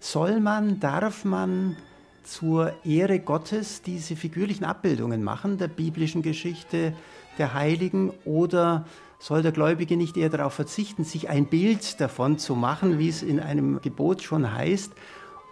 [0.00, 1.76] Soll man, darf man
[2.24, 6.94] zur Ehre Gottes diese figürlichen Abbildungen machen, der biblischen Geschichte,
[7.38, 8.86] der Heiligen, oder
[9.22, 13.22] soll der Gläubige nicht eher darauf verzichten, sich ein Bild davon zu machen, wie es
[13.22, 14.92] in einem Gebot schon heißt,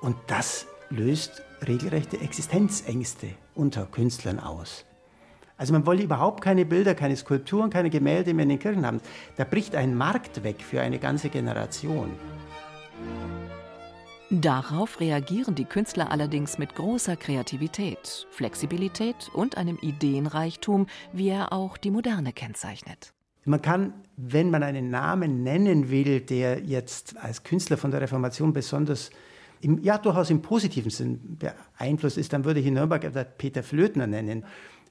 [0.00, 4.86] und das löst regelrechte Existenzängste unter Künstlern aus.
[5.56, 9.00] Also man wolle überhaupt keine Bilder, keine Skulpturen, keine Gemälde mehr in den Kirchen haben.
[9.36, 12.10] Da bricht ein Markt weg für eine ganze Generation.
[14.30, 21.76] Darauf reagieren die Künstler allerdings mit großer Kreativität, Flexibilität und einem Ideenreichtum, wie er auch
[21.76, 23.12] die Moderne kennzeichnet.
[23.44, 28.52] Man kann, wenn man einen Namen nennen will, der jetzt als Künstler von der Reformation
[28.52, 29.10] besonders
[29.60, 34.06] im, ja durchaus im positiven Sinn beeinflusst ist, dann würde ich in Nürnberg Peter Flötner
[34.06, 34.44] nennen.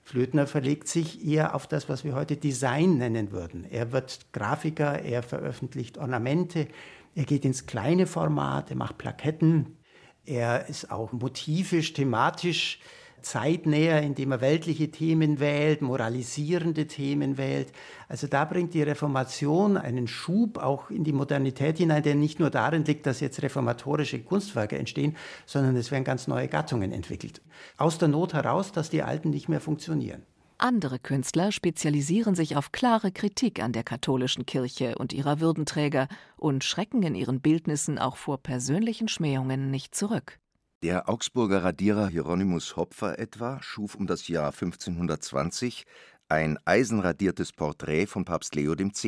[0.04, 3.66] Flötner verlegt sich eher auf das, was wir heute Design nennen würden.
[3.70, 6.68] Er wird Grafiker, er veröffentlicht Ornamente,
[7.16, 9.78] er geht ins kleine Format, er macht Plaketten,
[10.26, 12.80] er ist auch motivisch, thematisch
[13.22, 17.72] zeitnäher, indem er weltliche Themen wählt, moralisierende Themen wählt.
[18.08, 22.50] Also da bringt die Reformation einen Schub auch in die Modernität hinein, der nicht nur
[22.50, 27.42] darin liegt, dass jetzt reformatorische Kunstwerke entstehen, sondern es werden ganz neue Gattungen entwickelt.
[27.78, 30.24] Aus der Not heraus, dass die alten nicht mehr funktionieren.
[30.62, 36.66] Andere Künstler spezialisieren sich auf klare Kritik an der katholischen Kirche und ihrer Würdenträger und
[36.66, 40.38] schrecken in ihren Bildnissen auch vor persönlichen Schmähungen nicht zurück.
[40.82, 45.86] Der Augsburger Radierer Hieronymus Hopfer etwa schuf um das Jahr 1520
[46.30, 49.06] ein eisenradiertes Porträt von Papst Leo X.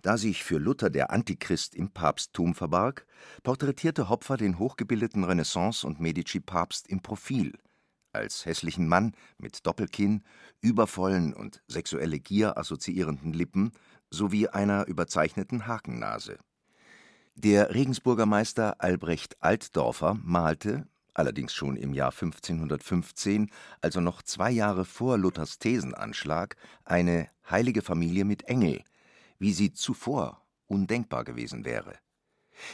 [0.00, 3.06] Da sich für Luther der Antichrist im Papsttum verbarg,
[3.42, 7.52] porträtierte Hopfer den hochgebildeten Renaissance- und Medici-Papst im Profil,
[8.14, 10.22] als hässlichen Mann mit Doppelkinn,
[10.62, 13.72] übervollen und sexuelle Gier assoziierenden Lippen
[14.08, 16.38] sowie einer überzeichneten Hakennase
[17.34, 24.84] der Regensburger Meister Albrecht Altdorfer malte, allerdings schon im Jahr 1515, also noch zwei Jahre
[24.84, 28.82] vor Luthers Thesenanschlag, eine Heilige Familie mit Engel,
[29.38, 31.94] wie sie zuvor undenkbar gewesen wäre.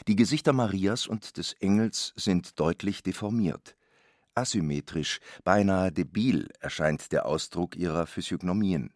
[0.06, 3.76] Die Gesichter Marias und des Engels sind deutlich deformiert.
[4.34, 8.92] Asymmetrisch, beinahe debil erscheint der Ausdruck ihrer Physiognomien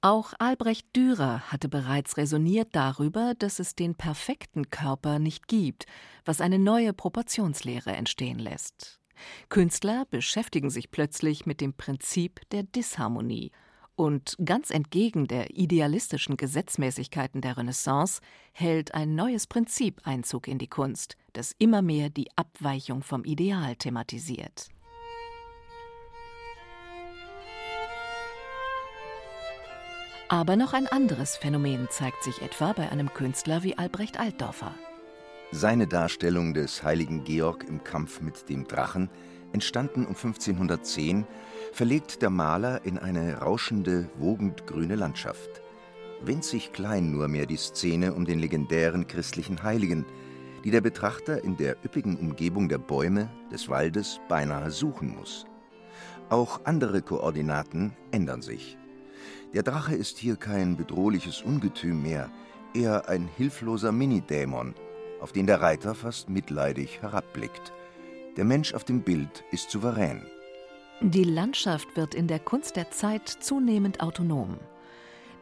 [0.00, 5.86] auch Albrecht Dürer hatte bereits resoniert darüber, dass es den perfekten Körper nicht gibt,
[6.24, 9.00] was eine neue Proportionslehre entstehen lässt.
[9.48, 13.50] Künstler beschäftigen sich plötzlich mit dem Prinzip der Disharmonie.
[13.96, 18.20] Und ganz entgegen der idealistischen Gesetzmäßigkeiten der Renaissance
[18.52, 23.74] hält ein neues Prinzip Einzug in die Kunst, das immer mehr die Abweichung vom Ideal
[23.74, 24.68] thematisiert.
[30.30, 34.74] Aber noch ein anderes Phänomen zeigt sich etwa bei einem Künstler wie Albrecht Altdorfer.
[35.52, 39.08] Seine Darstellung des heiligen Georg im Kampf mit dem Drachen,
[39.54, 41.26] entstanden um 1510,
[41.72, 45.62] verlegt der Maler in eine rauschende, wogend grüne Landschaft.
[46.20, 50.04] winzig klein nur mehr die Szene um den legendären christlichen Heiligen,
[50.62, 55.46] die der Betrachter in der üppigen Umgebung der Bäume, des Waldes beinahe suchen muss.
[56.28, 58.76] Auch andere Koordinaten ändern sich.
[59.54, 62.30] Der Drache ist hier kein bedrohliches Ungetüm mehr,
[62.74, 64.74] eher ein hilfloser Minidämon,
[65.20, 67.72] auf den der Reiter fast mitleidig herabblickt.
[68.36, 70.22] Der Mensch auf dem Bild ist souverän.
[71.00, 74.58] Die Landschaft wird in der Kunst der Zeit zunehmend autonom.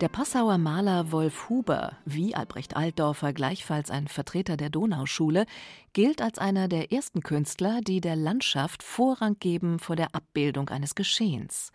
[0.02, 5.46] Der Passauer Maler Wolf Huber, wie Albrecht Altdorfer gleichfalls ein Vertreter der Donauschule,
[5.94, 10.96] gilt als einer der ersten Künstler, die der Landschaft Vorrang geben vor der Abbildung eines
[10.96, 11.72] Geschehens.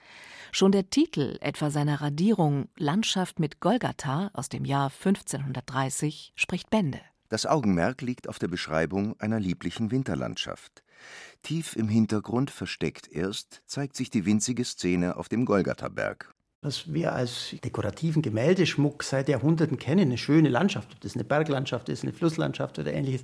[0.51, 7.01] Schon der Titel etwa seiner Radierung Landschaft mit Golgatha aus dem Jahr 1530 spricht Bände.
[7.29, 10.83] Das Augenmerk liegt auf der Beschreibung einer lieblichen Winterlandschaft.
[11.41, 16.35] Tief im Hintergrund versteckt erst zeigt sich die winzige Szene auf dem Golgatha-Berg.
[16.63, 21.89] Was wir als dekorativen Gemäldeschmuck seit Jahrhunderten kennen, eine schöne Landschaft, ob das eine Berglandschaft
[21.89, 23.23] ist, eine Flusslandschaft oder ähnliches,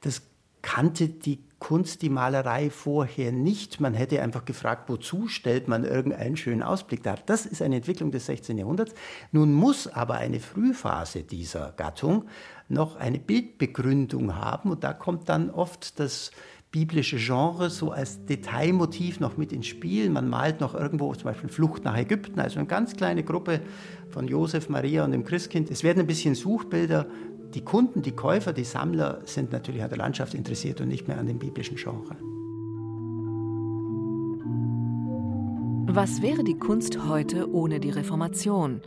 [0.00, 0.22] das
[0.62, 3.80] kannte die Kunst, die Malerei vorher nicht.
[3.80, 7.18] Man hätte einfach gefragt, wozu stellt man irgendeinen schönen Ausblick dar.
[7.26, 8.58] Das ist eine Entwicklung des 16.
[8.58, 8.94] Jahrhunderts.
[9.30, 12.26] Nun muss aber eine Frühphase dieser Gattung
[12.68, 16.32] noch eine Bildbegründung haben und da kommt dann oft das
[16.72, 20.08] biblische Genre so als Detailmotiv noch mit ins Spiel.
[20.08, 23.60] Man malt noch irgendwo zum Beispiel Flucht nach Ägypten, also eine ganz kleine Gruppe
[24.08, 25.70] von Josef, Maria und dem Christkind.
[25.70, 27.06] Es werden ein bisschen Suchbilder.
[27.54, 31.18] Die Kunden, die Käufer, die Sammler sind natürlich an der Landschaft interessiert und nicht mehr
[31.18, 32.16] an dem biblischen Genre.
[35.94, 38.80] Was wäre die Kunst heute ohne die Reformation?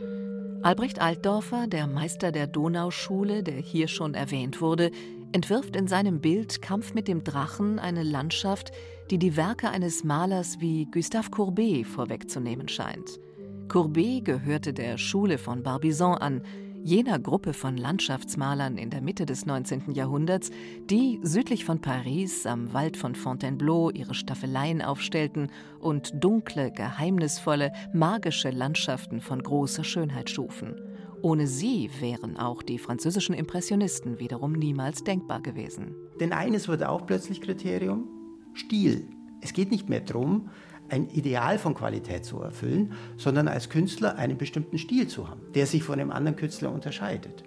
[0.62, 4.90] Albrecht Altdorfer, der Meister der Donauschule, der hier schon erwähnt wurde,
[5.36, 8.72] entwirft in seinem Bild Kampf mit dem Drachen eine Landschaft,
[9.10, 13.20] die die Werke eines Malers wie Gustave Courbet vorwegzunehmen scheint.
[13.68, 16.40] Courbet gehörte der Schule von Barbizon an,
[16.82, 19.92] jener Gruppe von Landschaftsmalern in der Mitte des 19.
[19.92, 20.50] Jahrhunderts,
[20.88, 28.48] die südlich von Paris am Wald von Fontainebleau ihre Staffeleien aufstellten und dunkle, geheimnisvolle, magische
[28.48, 30.76] Landschaften von großer Schönheit schufen.
[31.22, 35.94] Ohne sie wären auch die französischen Impressionisten wiederum niemals denkbar gewesen.
[36.20, 38.08] Denn eines wurde auch plötzlich Kriterium,
[38.54, 39.08] Stil.
[39.40, 40.48] Es geht nicht mehr darum,
[40.88, 45.66] ein Ideal von Qualität zu erfüllen, sondern als Künstler einen bestimmten Stil zu haben, der
[45.66, 47.44] sich von einem anderen Künstler unterscheidet.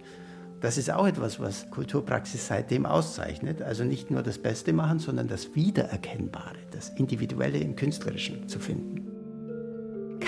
[0.61, 3.61] Das ist auch etwas, was Kulturpraxis seitdem auszeichnet.
[3.61, 9.08] Also nicht nur das Beste machen, sondern das Wiedererkennbare, das Individuelle im Künstlerischen zu finden.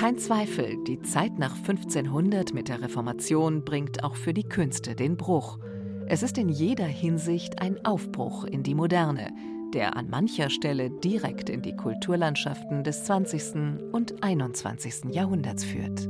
[0.02, 5.16] Kein Zweifel, die Zeit nach 1500 mit der Reformation bringt auch für die Künste den
[5.16, 5.60] Bruch.
[6.08, 9.32] Es ist in jeder Hinsicht ein Aufbruch in die Moderne,
[9.76, 13.91] der an mancher Stelle direkt in die Kulturlandschaften des 20.
[13.91, 15.14] und 21.
[15.14, 16.10] Jahrhunderts führt.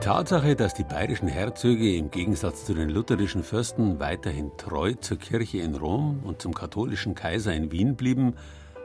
[0.00, 5.58] Tatsache, dass die bayerischen Herzöge im Gegensatz zu den lutherischen Fürsten weiterhin treu zur Kirche
[5.58, 8.32] in Rom und zum katholischen Kaiser in Wien blieben,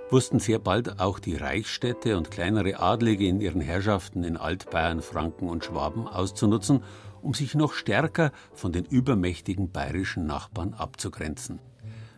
[0.09, 5.47] wussten sehr bald auch die Reichsstädte und kleinere Adlige in ihren Herrschaften in Altbayern, Franken
[5.47, 6.83] und Schwaben auszunutzen,
[7.21, 11.59] um sich noch stärker von den übermächtigen bayerischen Nachbarn abzugrenzen.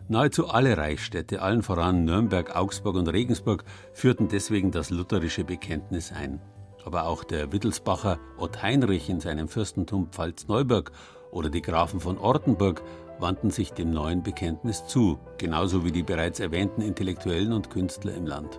[0.08, 6.40] Nahezu alle Reichsstädte, allen voran Nürnberg, Augsburg und Regensburg, führten deswegen das lutherische Bekenntnis ein
[6.88, 10.90] aber auch der Wittelsbacher Ott Heinrich in seinem Fürstentum Pfalz-Neuburg
[11.30, 12.82] oder die Grafen von Ortenburg
[13.18, 18.24] wandten sich dem neuen Bekenntnis zu, genauso wie die bereits erwähnten Intellektuellen und Künstler im
[18.24, 18.58] Land.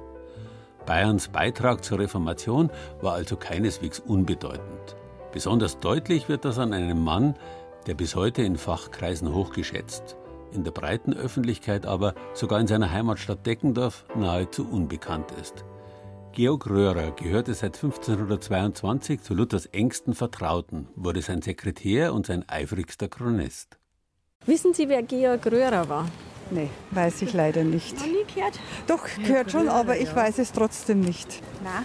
[0.86, 2.70] Bayerns Beitrag zur Reformation
[3.02, 4.96] war also keineswegs unbedeutend.
[5.32, 7.34] Besonders deutlich wird das an einem Mann,
[7.88, 10.18] der bis heute in Fachkreisen hochgeschätzt,
[10.52, 15.66] in der breiten Öffentlichkeit aber sogar in seiner Heimatstadt Deckendorf nahezu unbekannt ist.
[16.40, 23.10] Georg Röhrer gehörte seit 1522 zu Luthers engsten Vertrauten, wurde sein Sekretär und sein eifrigster
[23.10, 23.78] Chronist.
[24.46, 26.08] Wissen Sie, wer Georg Röhrer war?
[26.50, 27.94] Nee, weiß ich leider nicht.
[27.98, 28.58] Noch nie gehört?
[28.88, 31.44] Doch, gehört schon, aber ich weiß es trotzdem nicht.
[31.62, 31.84] Na,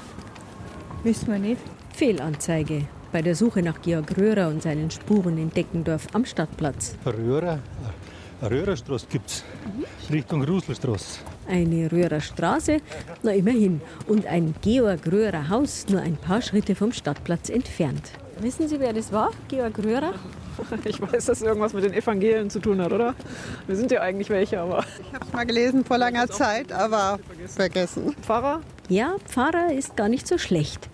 [1.02, 1.60] wissen wir nicht.
[1.92, 6.94] Fehlanzeige bei der Suche nach Georg Röhrer und seinen Spuren in Deckendorf am Stadtplatz.
[7.04, 7.58] Röhrer?
[8.40, 9.42] Röhrerstraße gibt's.
[10.12, 11.33] Richtung Ruselstraße.
[11.48, 12.78] Eine Röhrerstraße?
[13.22, 13.80] Na immerhin.
[14.06, 18.12] Und ein Georg Röhrer Haus nur ein paar Schritte vom Stadtplatz entfernt.
[18.40, 19.30] Wissen Sie, wer das war?
[19.48, 20.14] Georg Röhrer?
[20.84, 23.16] Ich weiß, dass es irgendwas mit den Evangelien zu tun hat, oder?
[23.66, 24.84] Wir sind ja eigentlich welche, aber.
[25.00, 27.18] Ich habe es mal gelesen vor langer Zeit, aber
[27.48, 28.14] vergessen.
[28.22, 28.60] Pfarrer?
[28.88, 30.88] Ja, Pfarrer ist gar nicht so schlecht.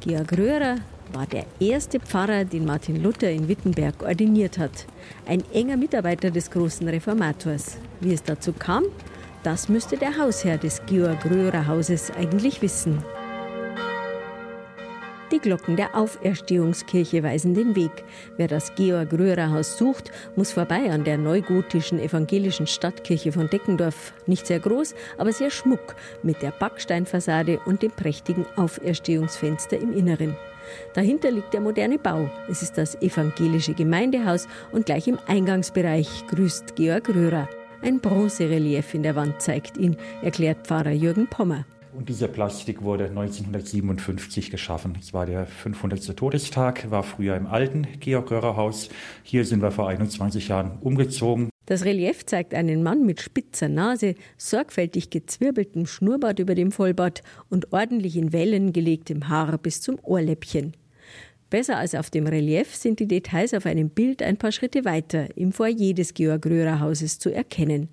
[0.00, 0.76] Georg Röhrer
[1.12, 4.86] war der erste Pfarrer, den Martin Luther in Wittenberg ordiniert hat.
[5.26, 7.76] Ein enger Mitarbeiter des großen Reformators.
[8.00, 8.84] Wie es dazu kam,
[9.46, 13.00] das müsste der Hausherr des Georg Röhrer Hauses eigentlich wissen.
[15.30, 17.92] Die Glocken der Auferstehungskirche weisen den Weg.
[18.36, 24.14] Wer das Georg Röhrer Haus sucht, muss vorbei an der neugotischen evangelischen Stadtkirche von Deckendorf.
[24.26, 25.94] Nicht sehr groß, aber sehr schmuck,
[26.24, 30.36] mit der Backsteinfassade und dem prächtigen Auferstehungsfenster im Inneren.
[30.94, 32.28] Dahinter liegt der moderne Bau.
[32.48, 37.48] Es ist das evangelische Gemeindehaus und gleich im Eingangsbereich grüßt Georg Röhrer.
[37.82, 41.64] Ein Bronzerelief in der Wand zeigt ihn, erklärt Pfarrer Jürgen Pommer.
[41.96, 44.98] Und diese Plastik wurde 1957 geschaffen.
[45.00, 46.14] Es war der 500.
[46.16, 48.90] Todestag, war früher im alten Georg Röhrer Haus.
[49.22, 51.48] Hier sind wir vor 21 Jahren umgezogen.
[51.64, 57.72] Das Relief zeigt einen Mann mit spitzer Nase, sorgfältig gezwirbeltem Schnurrbart über dem Vollbart und
[57.72, 60.74] ordentlich in Wellen gelegtem Haar bis zum Ohrläppchen.
[61.48, 65.28] Besser als auf dem Relief sind die Details auf einem Bild ein paar Schritte weiter
[65.36, 67.88] im Foyer des Georg Röhrer Hauses zu erkennen.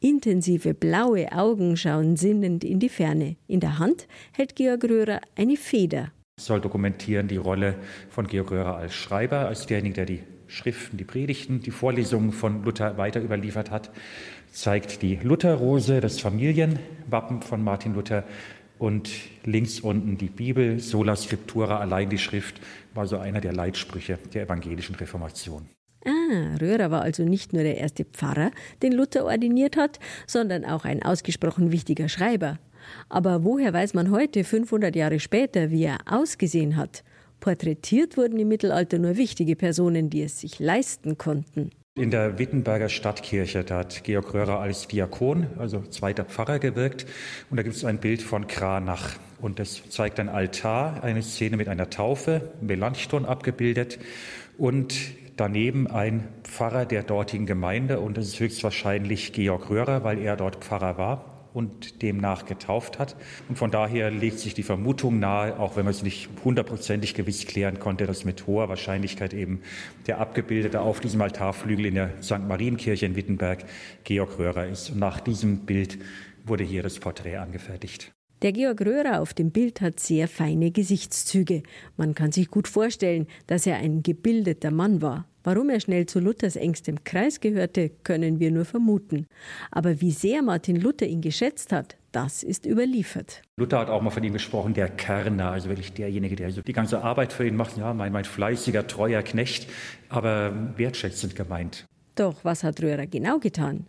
[0.00, 3.36] Intensive blaue Augen schauen sinnend in die Ferne.
[3.46, 6.10] In der Hand hält Georg Röhrer eine Feder.
[6.36, 7.76] Es soll dokumentieren die Rolle
[8.08, 12.64] von Georg Röhrer als Schreiber, als derjenige, der die Schriften, die Predigten, die Vorlesungen von
[12.64, 13.92] Luther weiter überliefert hat.
[14.50, 18.24] Zeigt die Lutherrose, das Familienwappen von Martin Luther
[18.80, 19.10] und
[19.44, 22.60] links unten die Bibel, Sola Scriptura, allein die Schrift,
[22.94, 25.66] war so einer der Leitsprüche der evangelischen Reformation.
[26.06, 28.50] Ah, Röhrer war also nicht nur der erste Pfarrer,
[28.82, 32.58] den Luther ordiniert hat, sondern auch ein ausgesprochen wichtiger Schreiber.
[33.10, 37.04] Aber woher weiß man heute, 500 Jahre später, wie er ausgesehen hat?
[37.38, 41.70] Porträtiert wurden im Mittelalter nur wichtige Personen, die es sich leisten konnten.
[42.00, 47.04] In der Wittenberger Stadtkirche, da hat Georg Röhrer als Diakon, also zweiter Pfarrer, gewirkt.
[47.50, 49.18] Und da gibt es ein Bild von Kranach.
[49.38, 53.98] Und das zeigt ein Altar, eine Szene mit einer Taufe, Melanchthon abgebildet.
[54.56, 54.94] Und
[55.36, 60.64] daneben ein Pfarrer der dortigen Gemeinde und das ist höchstwahrscheinlich Georg Röhrer, weil er dort
[60.64, 63.16] Pfarrer war und demnach getauft hat.
[63.48, 67.46] Und von daher legt sich die Vermutung nahe, auch wenn man es nicht hundertprozentig gewiss
[67.46, 69.60] klären konnte, dass mit hoher Wahrscheinlichkeit eben
[70.06, 72.46] der Abgebildete auf diesem Altarflügel in der St.
[72.46, 73.64] Marienkirche in Wittenberg
[74.04, 74.90] Georg Röhrer ist.
[74.90, 75.98] Und nach diesem Bild
[76.44, 78.12] wurde hier das Porträt angefertigt.
[78.42, 81.62] Der Georg Röhrer auf dem Bild hat sehr feine Gesichtszüge.
[81.98, 85.29] Man kann sich gut vorstellen, dass er ein gebildeter Mann war.
[85.42, 89.26] Warum er schnell zu Luthers engstem Kreis gehörte, können wir nur vermuten.
[89.70, 93.40] Aber wie sehr Martin Luther ihn geschätzt hat, das ist überliefert.
[93.56, 97.02] Luther hat auch mal von ihm gesprochen, der Kerner, also wirklich derjenige, der die ganze
[97.02, 97.78] Arbeit für ihn macht.
[97.78, 99.66] Ja, mein, mein fleißiger, treuer Knecht,
[100.10, 101.86] aber wertschätzend gemeint.
[102.16, 103.86] Doch was hat Röhrer genau getan?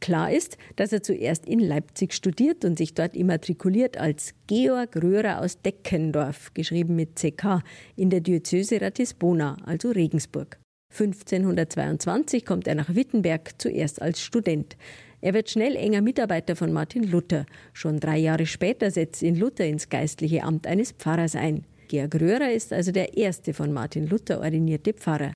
[0.00, 5.40] Klar ist, dass er zuerst in Leipzig studiert und sich dort immatrikuliert als Georg Röhrer
[5.40, 7.62] aus Deckendorf, geschrieben mit CK,
[7.96, 10.58] in der Diözese Ratisbona, also Regensburg.
[10.90, 14.76] 1522 kommt er nach Wittenberg, zuerst als Student.
[15.20, 17.46] Er wird schnell enger Mitarbeiter von Martin Luther.
[17.72, 21.64] Schon drei Jahre später setzt ihn Luther ins geistliche Amt eines Pfarrers ein.
[21.88, 25.32] Georg Röhrer ist also der erste von Martin Luther ordinierte Pfarrer.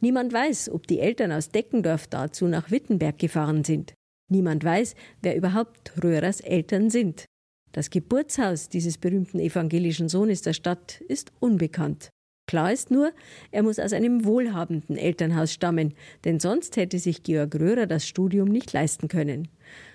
[0.00, 3.94] Niemand weiß, ob die Eltern aus Deckendorf dazu nach Wittenberg gefahren sind.
[4.28, 7.24] Niemand weiß, wer überhaupt Röhrers Eltern sind.
[7.72, 12.10] Das Geburtshaus dieses berühmten evangelischen Sohnes der Stadt ist unbekannt.
[12.46, 13.12] Klar ist nur,
[13.50, 15.94] er muss aus einem wohlhabenden Elternhaus stammen,
[16.24, 19.48] denn sonst hätte sich Georg Röhrer das Studium nicht leisten können.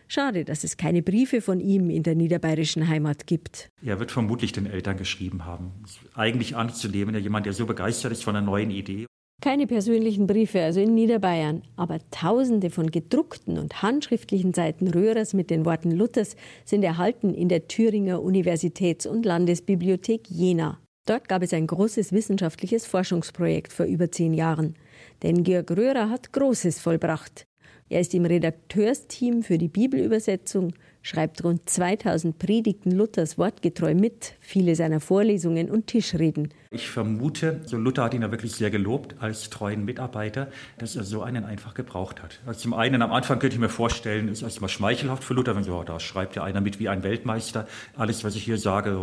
[0.09, 3.69] Schade, dass es keine Briefe von ihm in der niederbayerischen Heimat gibt.
[3.81, 5.71] Er wird vermutlich den Eltern geschrieben haben.
[6.13, 9.05] Eigentlich anzunehmen, jemand, der so begeistert ist von einer neuen Idee.
[9.41, 15.49] Keine persönlichen Briefe, also in Niederbayern, aber tausende von gedruckten und handschriftlichen Seiten Röhrers mit
[15.49, 16.35] den Worten Luthers
[16.65, 20.80] sind erhalten in der Thüringer Universitäts- und Landesbibliothek Jena.
[21.05, 24.75] Dort gab es ein großes wissenschaftliches Forschungsprojekt vor über zehn Jahren.
[25.23, 27.45] Denn Georg Röhrer hat Großes vollbracht.
[27.89, 34.75] Er ist im Redakteursteam für die Bibelübersetzung, schreibt rund 2000 Predigten Luthers wortgetreu mit, viele
[34.75, 36.53] seiner Vorlesungen und Tischreden.
[36.69, 40.47] Ich vermute, so Luther hat ihn ja wirklich sehr gelobt als treuen Mitarbeiter,
[40.77, 42.39] dass er so einen einfach gebraucht hat.
[42.45, 45.63] Also zum einen am Anfang könnte ich mir vorstellen, ist erstmal schmeichelhaft für Luther, wenn
[45.63, 47.67] so, oh, da schreibt ja einer mit wie ein Weltmeister.
[47.97, 48.97] Alles, was ich hier sage,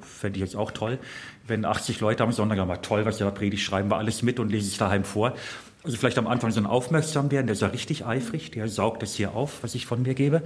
[0.00, 0.98] fände ich jetzt auch toll.
[1.46, 4.40] Wenn 80 Leute am Sonntag mal toll, was er da predigt, schreiben wir alles mit
[4.40, 5.34] und lesen es daheim vor.
[5.84, 9.02] Also vielleicht am Anfang so ein aufmerksam werden, der ist ja richtig eifrig, der saugt
[9.02, 10.42] es hier auf, was ich von mir gebe.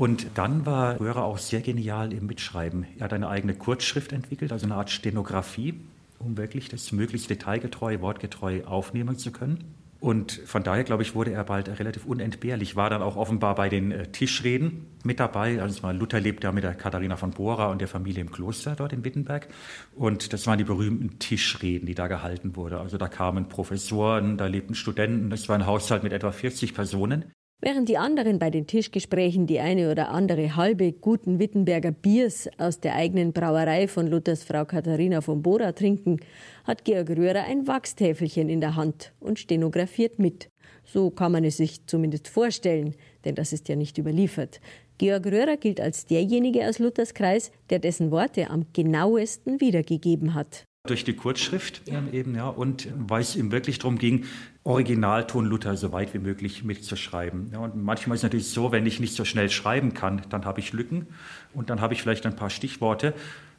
[0.00, 2.86] Und dann war Röhrer auch sehr genial im Mitschreiben.
[2.96, 5.74] Er hat eine eigene Kurzschrift entwickelt, also eine Art Stenografie,
[6.18, 9.74] um wirklich das möglichst detailgetreu, wortgetreu aufnehmen zu können.
[10.00, 12.76] Und von daher, glaube ich, wurde er bald relativ unentbehrlich.
[12.76, 15.60] War dann auch offenbar bei den äh, Tischreden mit dabei.
[15.60, 18.94] Also Luther lebt ja mit der Katharina von Bora und der Familie im Kloster dort
[18.94, 19.48] in Wittenberg.
[19.94, 22.78] Und das waren die berühmten Tischreden, die da gehalten wurden.
[22.78, 25.28] Also da kamen Professoren, da lebten Studenten.
[25.28, 27.26] Das war ein Haushalt mit etwa 40 Personen.
[27.62, 32.80] Während die anderen bei den Tischgesprächen die eine oder andere halbe guten Wittenberger Biers aus
[32.80, 36.20] der eigenen Brauerei von Luthers Frau Katharina von Bora trinken,
[36.64, 40.48] hat Georg Röhrer ein Wachstäfelchen in der Hand und stenografiert mit.
[40.84, 42.94] So kann man es sich zumindest vorstellen,
[43.26, 44.62] denn das ist ja nicht überliefert.
[44.96, 50.64] Georg Röhrer gilt als derjenige aus Luthers Kreis, der dessen Worte am genauesten wiedergegeben hat
[50.86, 51.82] durch die Kurzschrift
[52.12, 54.24] eben, ja, und weil es ihm wirklich darum ging,
[54.64, 57.50] Originalton Luther so weit wie möglich mitzuschreiben.
[57.52, 60.44] Ja, und manchmal ist es natürlich so, wenn ich nicht so schnell schreiben kann, dann
[60.44, 61.06] habe ich Lücken
[61.54, 63.14] und dann habe ich vielleicht ein paar Stichworte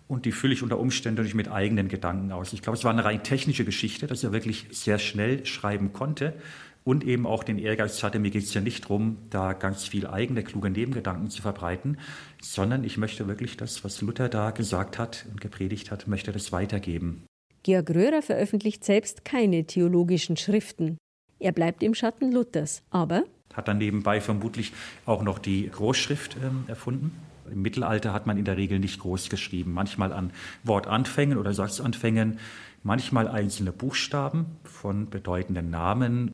[0.07, 2.53] und die fülle ich unter Umständen nicht mit eigenen Gedanken aus.
[2.53, 6.33] Ich glaube, es war eine rein technische Geschichte, dass er wirklich sehr schnell schreiben konnte
[6.83, 10.05] und eben auch den Ehrgeiz hatte, mir geht es ja nicht darum, da ganz viel
[10.05, 11.97] eigene, kluge Nebengedanken zu verbreiten,
[12.41, 16.51] sondern ich möchte wirklich das, was Luther da gesagt hat und gepredigt hat, möchte das
[16.51, 17.23] weitergeben.
[17.64, 20.97] Georg Röhrer veröffentlicht selbst keine theologischen Schriften.
[21.39, 24.74] Er bleibt im Schatten Luthers, aber hat dann nebenbei vermutlich
[25.05, 27.12] auch noch die Großschrift äh, erfunden.
[27.51, 30.32] Im Mittelalter hat man in der Regel nicht groß geschrieben, manchmal an
[30.64, 32.39] Wortanfängen oder Satzanfängen,
[32.84, 36.32] manchmal einzelne Buchstaben von bedeutenden Namen.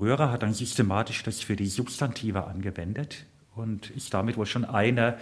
[0.00, 5.16] Röhrer hat dann systematisch das für die Substantive angewendet und ist damit wohl schon einer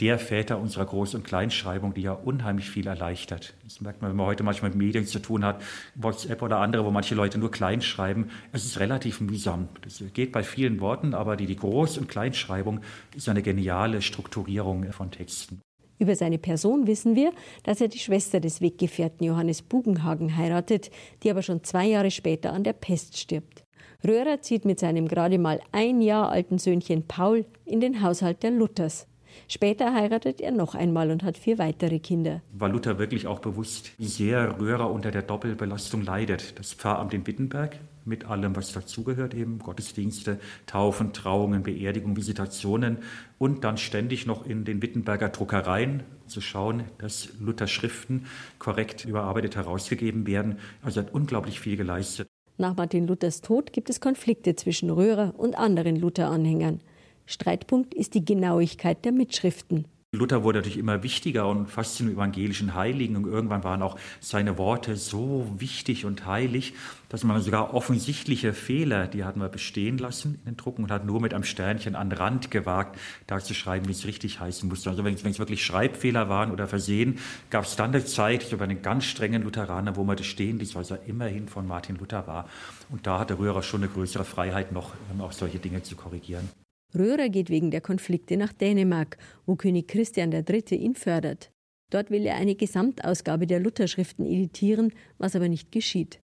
[0.00, 3.54] der Väter unserer Groß- und Kleinschreibung, die ja unheimlich viel erleichtert.
[3.64, 5.60] Das merkt man, wenn man heute manchmal mit Medien zu tun hat,
[5.94, 8.30] WhatsApp oder andere, wo manche Leute nur klein schreiben.
[8.52, 9.68] Es ist relativ mühsam.
[9.82, 12.80] Das geht bei vielen Worten, aber die, die Groß- und Kleinschreibung
[13.16, 15.60] ist eine geniale Strukturierung von Texten.
[15.98, 17.32] Über seine Person wissen wir,
[17.64, 20.90] dass er die Schwester des Weggefährten Johannes Bugenhagen heiratet,
[21.22, 23.64] die aber schon zwei Jahre später an der Pest stirbt.
[24.06, 28.52] Röhrer zieht mit seinem gerade mal ein Jahr alten Söhnchen Paul in den Haushalt der
[28.52, 29.07] Luthers.
[29.46, 32.42] Später heiratet er noch einmal und hat vier weitere Kinder.
[32.52, 36.58] War Luther wirklich auch bewusst, wie sehr Röhrer unter der Doppelbelastung leidet?
[36.58, 37.78] Das Pfarramt in Wittenberg
[38.08, 42.98] mit allem, was dazugehört, eben Gottesdienste, Taufen, Trauungen, Beerdigungen, Visitationen
[43.38, 48.26] und dann ständig noch in den Wittenberger Druckereien zu schauen, dass Luthers Schriften
[48.58, 50.58] korrekt überarbeitet herausgegeben werden.
[50.82, 52.26] Also hat unglaublich viel geleistet.
[52.56, 56.80] Nach Martin Luthers Tod gibt es Konflikte zwischen Röhrer und anderen Luther-Anhängern.
[57.28, 59.84] Streitpunkt ist die Genauigkeit der Mitschriften.
[60.12, 64.56] Luther wurde natürlich immer wichtiger und fast zum evangelischen Heiligen und irgendwann waren auch seine
[64.56, 66.72] Worte so wichtig und heilig,
[67.10, 71.04] dass man sogar offensichtliche Fehler, die hatten wir bestehen lassen in den Drucken und hat
[71.04, 74.66] nur mit einem Sternchen an den Rand gewagt, da zu schreiben, wie es richtig heißen
[74.66, 74.88] musste.
[74.88, 77.18] Also wenn es, wenn es wirklich Schreibfehler waren oder Versehen,
[77.50, 80.58] gab es dann eine Zeit, so bei den ganz strengen Lutheranern, wo man das stehen
[80.58, 82.48] ließ, was er immerhin von Martin Luther war.
[82.88, 86.48] Und da hatte Röhrer schon eine größere Freiheit noch, auch solche Dinge zu korrigieren.
[86.94, 90.74] Röhrer geht wegen der Konflikte nach Dänemark, wo König Christian III.
[90.74, 91.50] ihn fördert.
[91.90, 96.20] Dort will er eine Gesamtausgabe der Lutherschriften editieren, was aber nicht geschieht.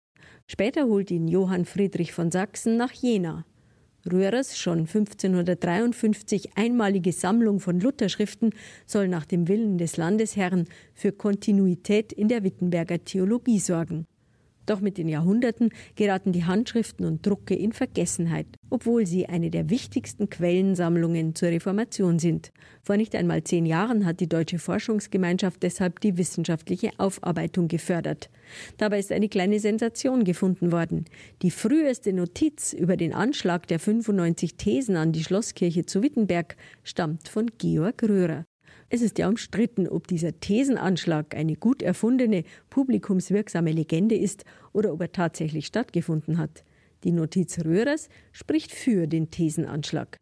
[0.47, 3.45] Später holt ihn Johann Friedrich von Sachsen nach Jena.
[4.10, 8.51] Röhrers schon 1553 einmalige Sammlung von Lutherschriften
[8.86, 14.05] soll nach dem Willen des Landesherrn für Kontinuität in der Wittenberger Theologie sorgen.
[14.70, 19.72] Doch mit den Jahrhunderten geraten die Handschriften und Drucke in Vergessenheit, obwohl sie eine der
[19.72, 22.51] wichtigsten Quellensammlungen zur Reformation sind.
[22.84, 28.30] Vor nicht einmal zehn Jahren hat die Deutsche Forschungsgemeinschaft deshalb die wissenschaftliche Aufarbeitung gefördert.
[28.78, 31.05] Dabei ist eine kleine Sensation gefunden worden.
[31.41, 37.28] Die früheste Notiz über den Anschlag der 95 Thesen an die Schlosskirche zu Wittenberg stammt
[37.28, 38.45] von Georg Röhrer.
[38.92, 45.02] Es ist ja umstritten, ob dieser Thesenanschlag eine gut erfundene, publikumswirksame Legende ist oder ob
[45.02, 46.64] er tatsächlich stattgefunden hat.
[47.04, 50.18] Die Notiz Röhrers spricht für den Thesenanschlag.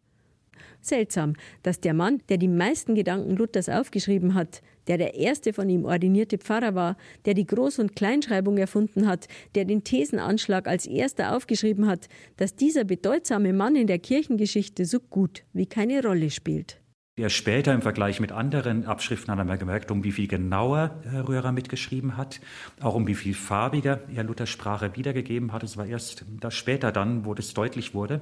[0.82, 5.70] Seltsam, dass der Mann, der die meisten Gedanken Luthers aufgeschrieben hat, der der erste von
[5.70, 10.86] ihm ordinierte Pfarrer war, der die Groß- und Kleinschreibung erfunden hat, der den Thesenanschlag als
[10.86, 16.30] erster aufgeschrieben hat, dass dieser bedeutsame Mann in der Kirchengeschichte so gut wie keine Rolle
[16.30, 16.80] spielt.
[17.20, 21.52] Erst später im Vergleich mit anderen Abschriften hat er gemerkt, um wie viel genauer Röhrer
[21.52, 22.40] mitgeschrieben hat,
[22.80, 25.64] auch um wie viel farbiger er Luthers Sprache wiedergegeben hat.
[25.64, 28.22] Es war erst das später dann, wo das deutlich wurde.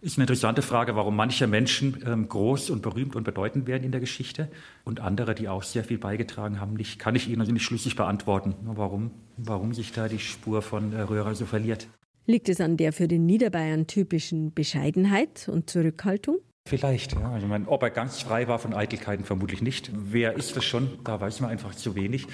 [0.00, 3.92] Ist eine interessante Frage, warum manche Menschen ähm, groß und berühmt und bedeutend werden in
[3.92, 4.48] der Geschichte
[4.84, 7.94] und andere, die auch sehr viel beigetragen haben, nicht, kann ich Ihnen also nicht schlüssig
[7.94, 11.86] beantworten, warum, warum sich da die Spur von äh, Röhrer so verliert.
[12.26, 16.38] Liegt es an der für den Niederbayern typischen Bescheidenheit und Zurückhaltung?
[16.68, 17.30] Vielleicht, ja.
[17.30, 19.90] Also mein, ob er ganz frei war von Eitelkeiten, vermutlich nicht.
[19.94, 20.98] Wer ist das schon?
[21.02, 22.26] Da weiß man einfach zu wenig.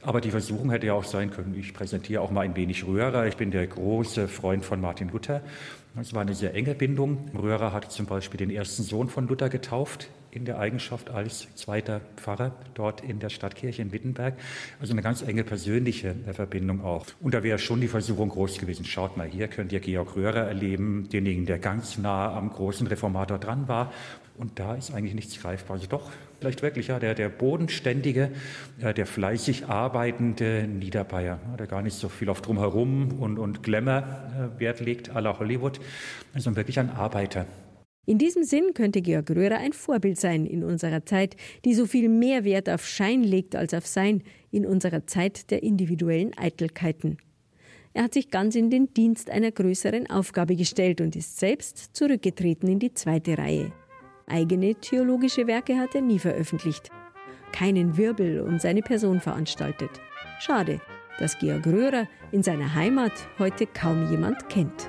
[0.00, 3.26] Aber die Versuchung hätte ja auch sein können, ich präsentiere auch mal ein wenig Röhrer.
[3.26, 5.42] Ich bin der große Freund von Martin Luther.
[6.00, 7.30] Es war eine sehr enge Bindung.
[7.36, 12.00] Röhrer hat zum Beispiel den ersten Sohn von Luther getauft in der Eigenschaft als zweiter
[12.16, 14.34] Pfarrer dort in der Stadtkirche in Wittenberg.
[14.80, 17.06] Also eine ganz enge persönliche Verbindung auch.
[17.20, 18.84] Und da wäre schon die Versuchung groß gewesen.
[18.84, 23.38] Schaut mal, hier könnt ihr Georg Röhrer erleben, denjenigen, der ganz nah am großen Reformator
[23.38, 23.92] dran war.
[24.36, 25.76] Und da ist eigentlich nichts greifbar.
[25.76, 28.30] Also doch, vielleicht wirklich, ja, der, der bodenständige,
[28.80, 33.98] äh, der fleißig arbeitende Niederbayer, der gar nicht so viel auf Drumherum und, und Glamour
[33.98, 35.78] äh, Wert legt, à la Hollywood,
[36.32, 37.44] sondern wirklich ein Arbeiter.
[38.06, 42.08] In diesem Sinn könnte Georg Röhrer ein Vorbild sein in unserer Zeit, die so viel
[42.08, 47.18] mehr Wert auf Schein legt als auf Sein, in unserer Zeit der individuellen Eitelkeiten.
[47.92, 52.68] Er hat sich ganz in den Dienst einer größeren Aufgabe gestellt und ist selbst zurückgetreten
[52.68, 53.72] in die zweite Reihe.
[54.26, 56.88] Eigene theologische Werke hat er nie veröffentlicht.
[57.52, 59.90] Keinen Wirbel um seine Person veranstaltet.
[60.38, 60.80] Schade,
[61.18, 64.88] dass Georg Röhrer in seiner Heimat heute kaum jemand kennt.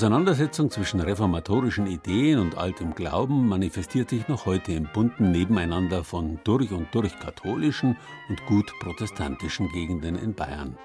[0.00, 6.40] Auseinandersetzung zwischen reformatorischen Ideen und altem Glauben manifestiert sich noch heute im bunten Nebeneinander von
[6.42, 7.98] durch und durch katholischen
[8.30, 10.78] und gut protestantischen Gegenden in Bayern.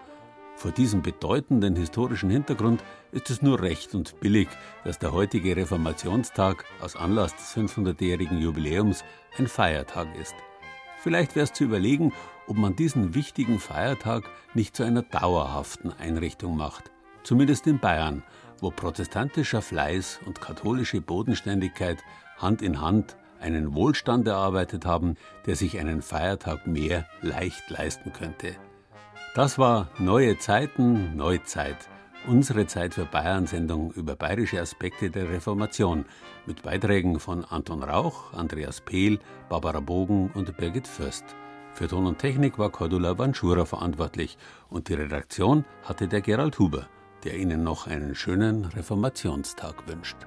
[0.57, 4.49] Vor diesem bedeutenden historischen Hintergrund ist es nur recht und billig,
[4.83, 9.05] dass der heutige Reformationstag aus Anlass des 500-jährigen Jubiläums
[9.37, 10.35] ein Feiertag ist.
[10.97, 12.11] Vielleicht wäre es zu überlegen,
[12.47, 16.91] ob man diesen wichtigen Feiertag nicht zu einer dauerhaften Einrichtung macht.
[17.23, 18.21] Zumindest in Bayern,
[18.59, 22.03] wo protestantischer Fleiß und katholische Bodenständigkeit
[22.37, 28.55] Hand in Hand einen Wohlstand erarbeitet haben, der sich einen Feiertag mehr leicht leisten könnte.
[29.35, 31.77] Das war Neue Zeiten, Neuzeit,
[32.27, 36.05] unsere Zeit für Bayern-Sendung über bayerische Aspekte der Reformation
[36.45, 41.25] mit Beiträgen von Anton Rauch, Andreas Pehl, Barbara Bogen und Birgit Fürst.
[41.73, 44.37] Für Ton und Technik war Cordula Banschura verantwortlich
[44.69, 46.87] und die Redaktion hatte der Gerald Huber
[47.25, 50.17] der Ihnen noch einen schönen Reformationstag wünscht.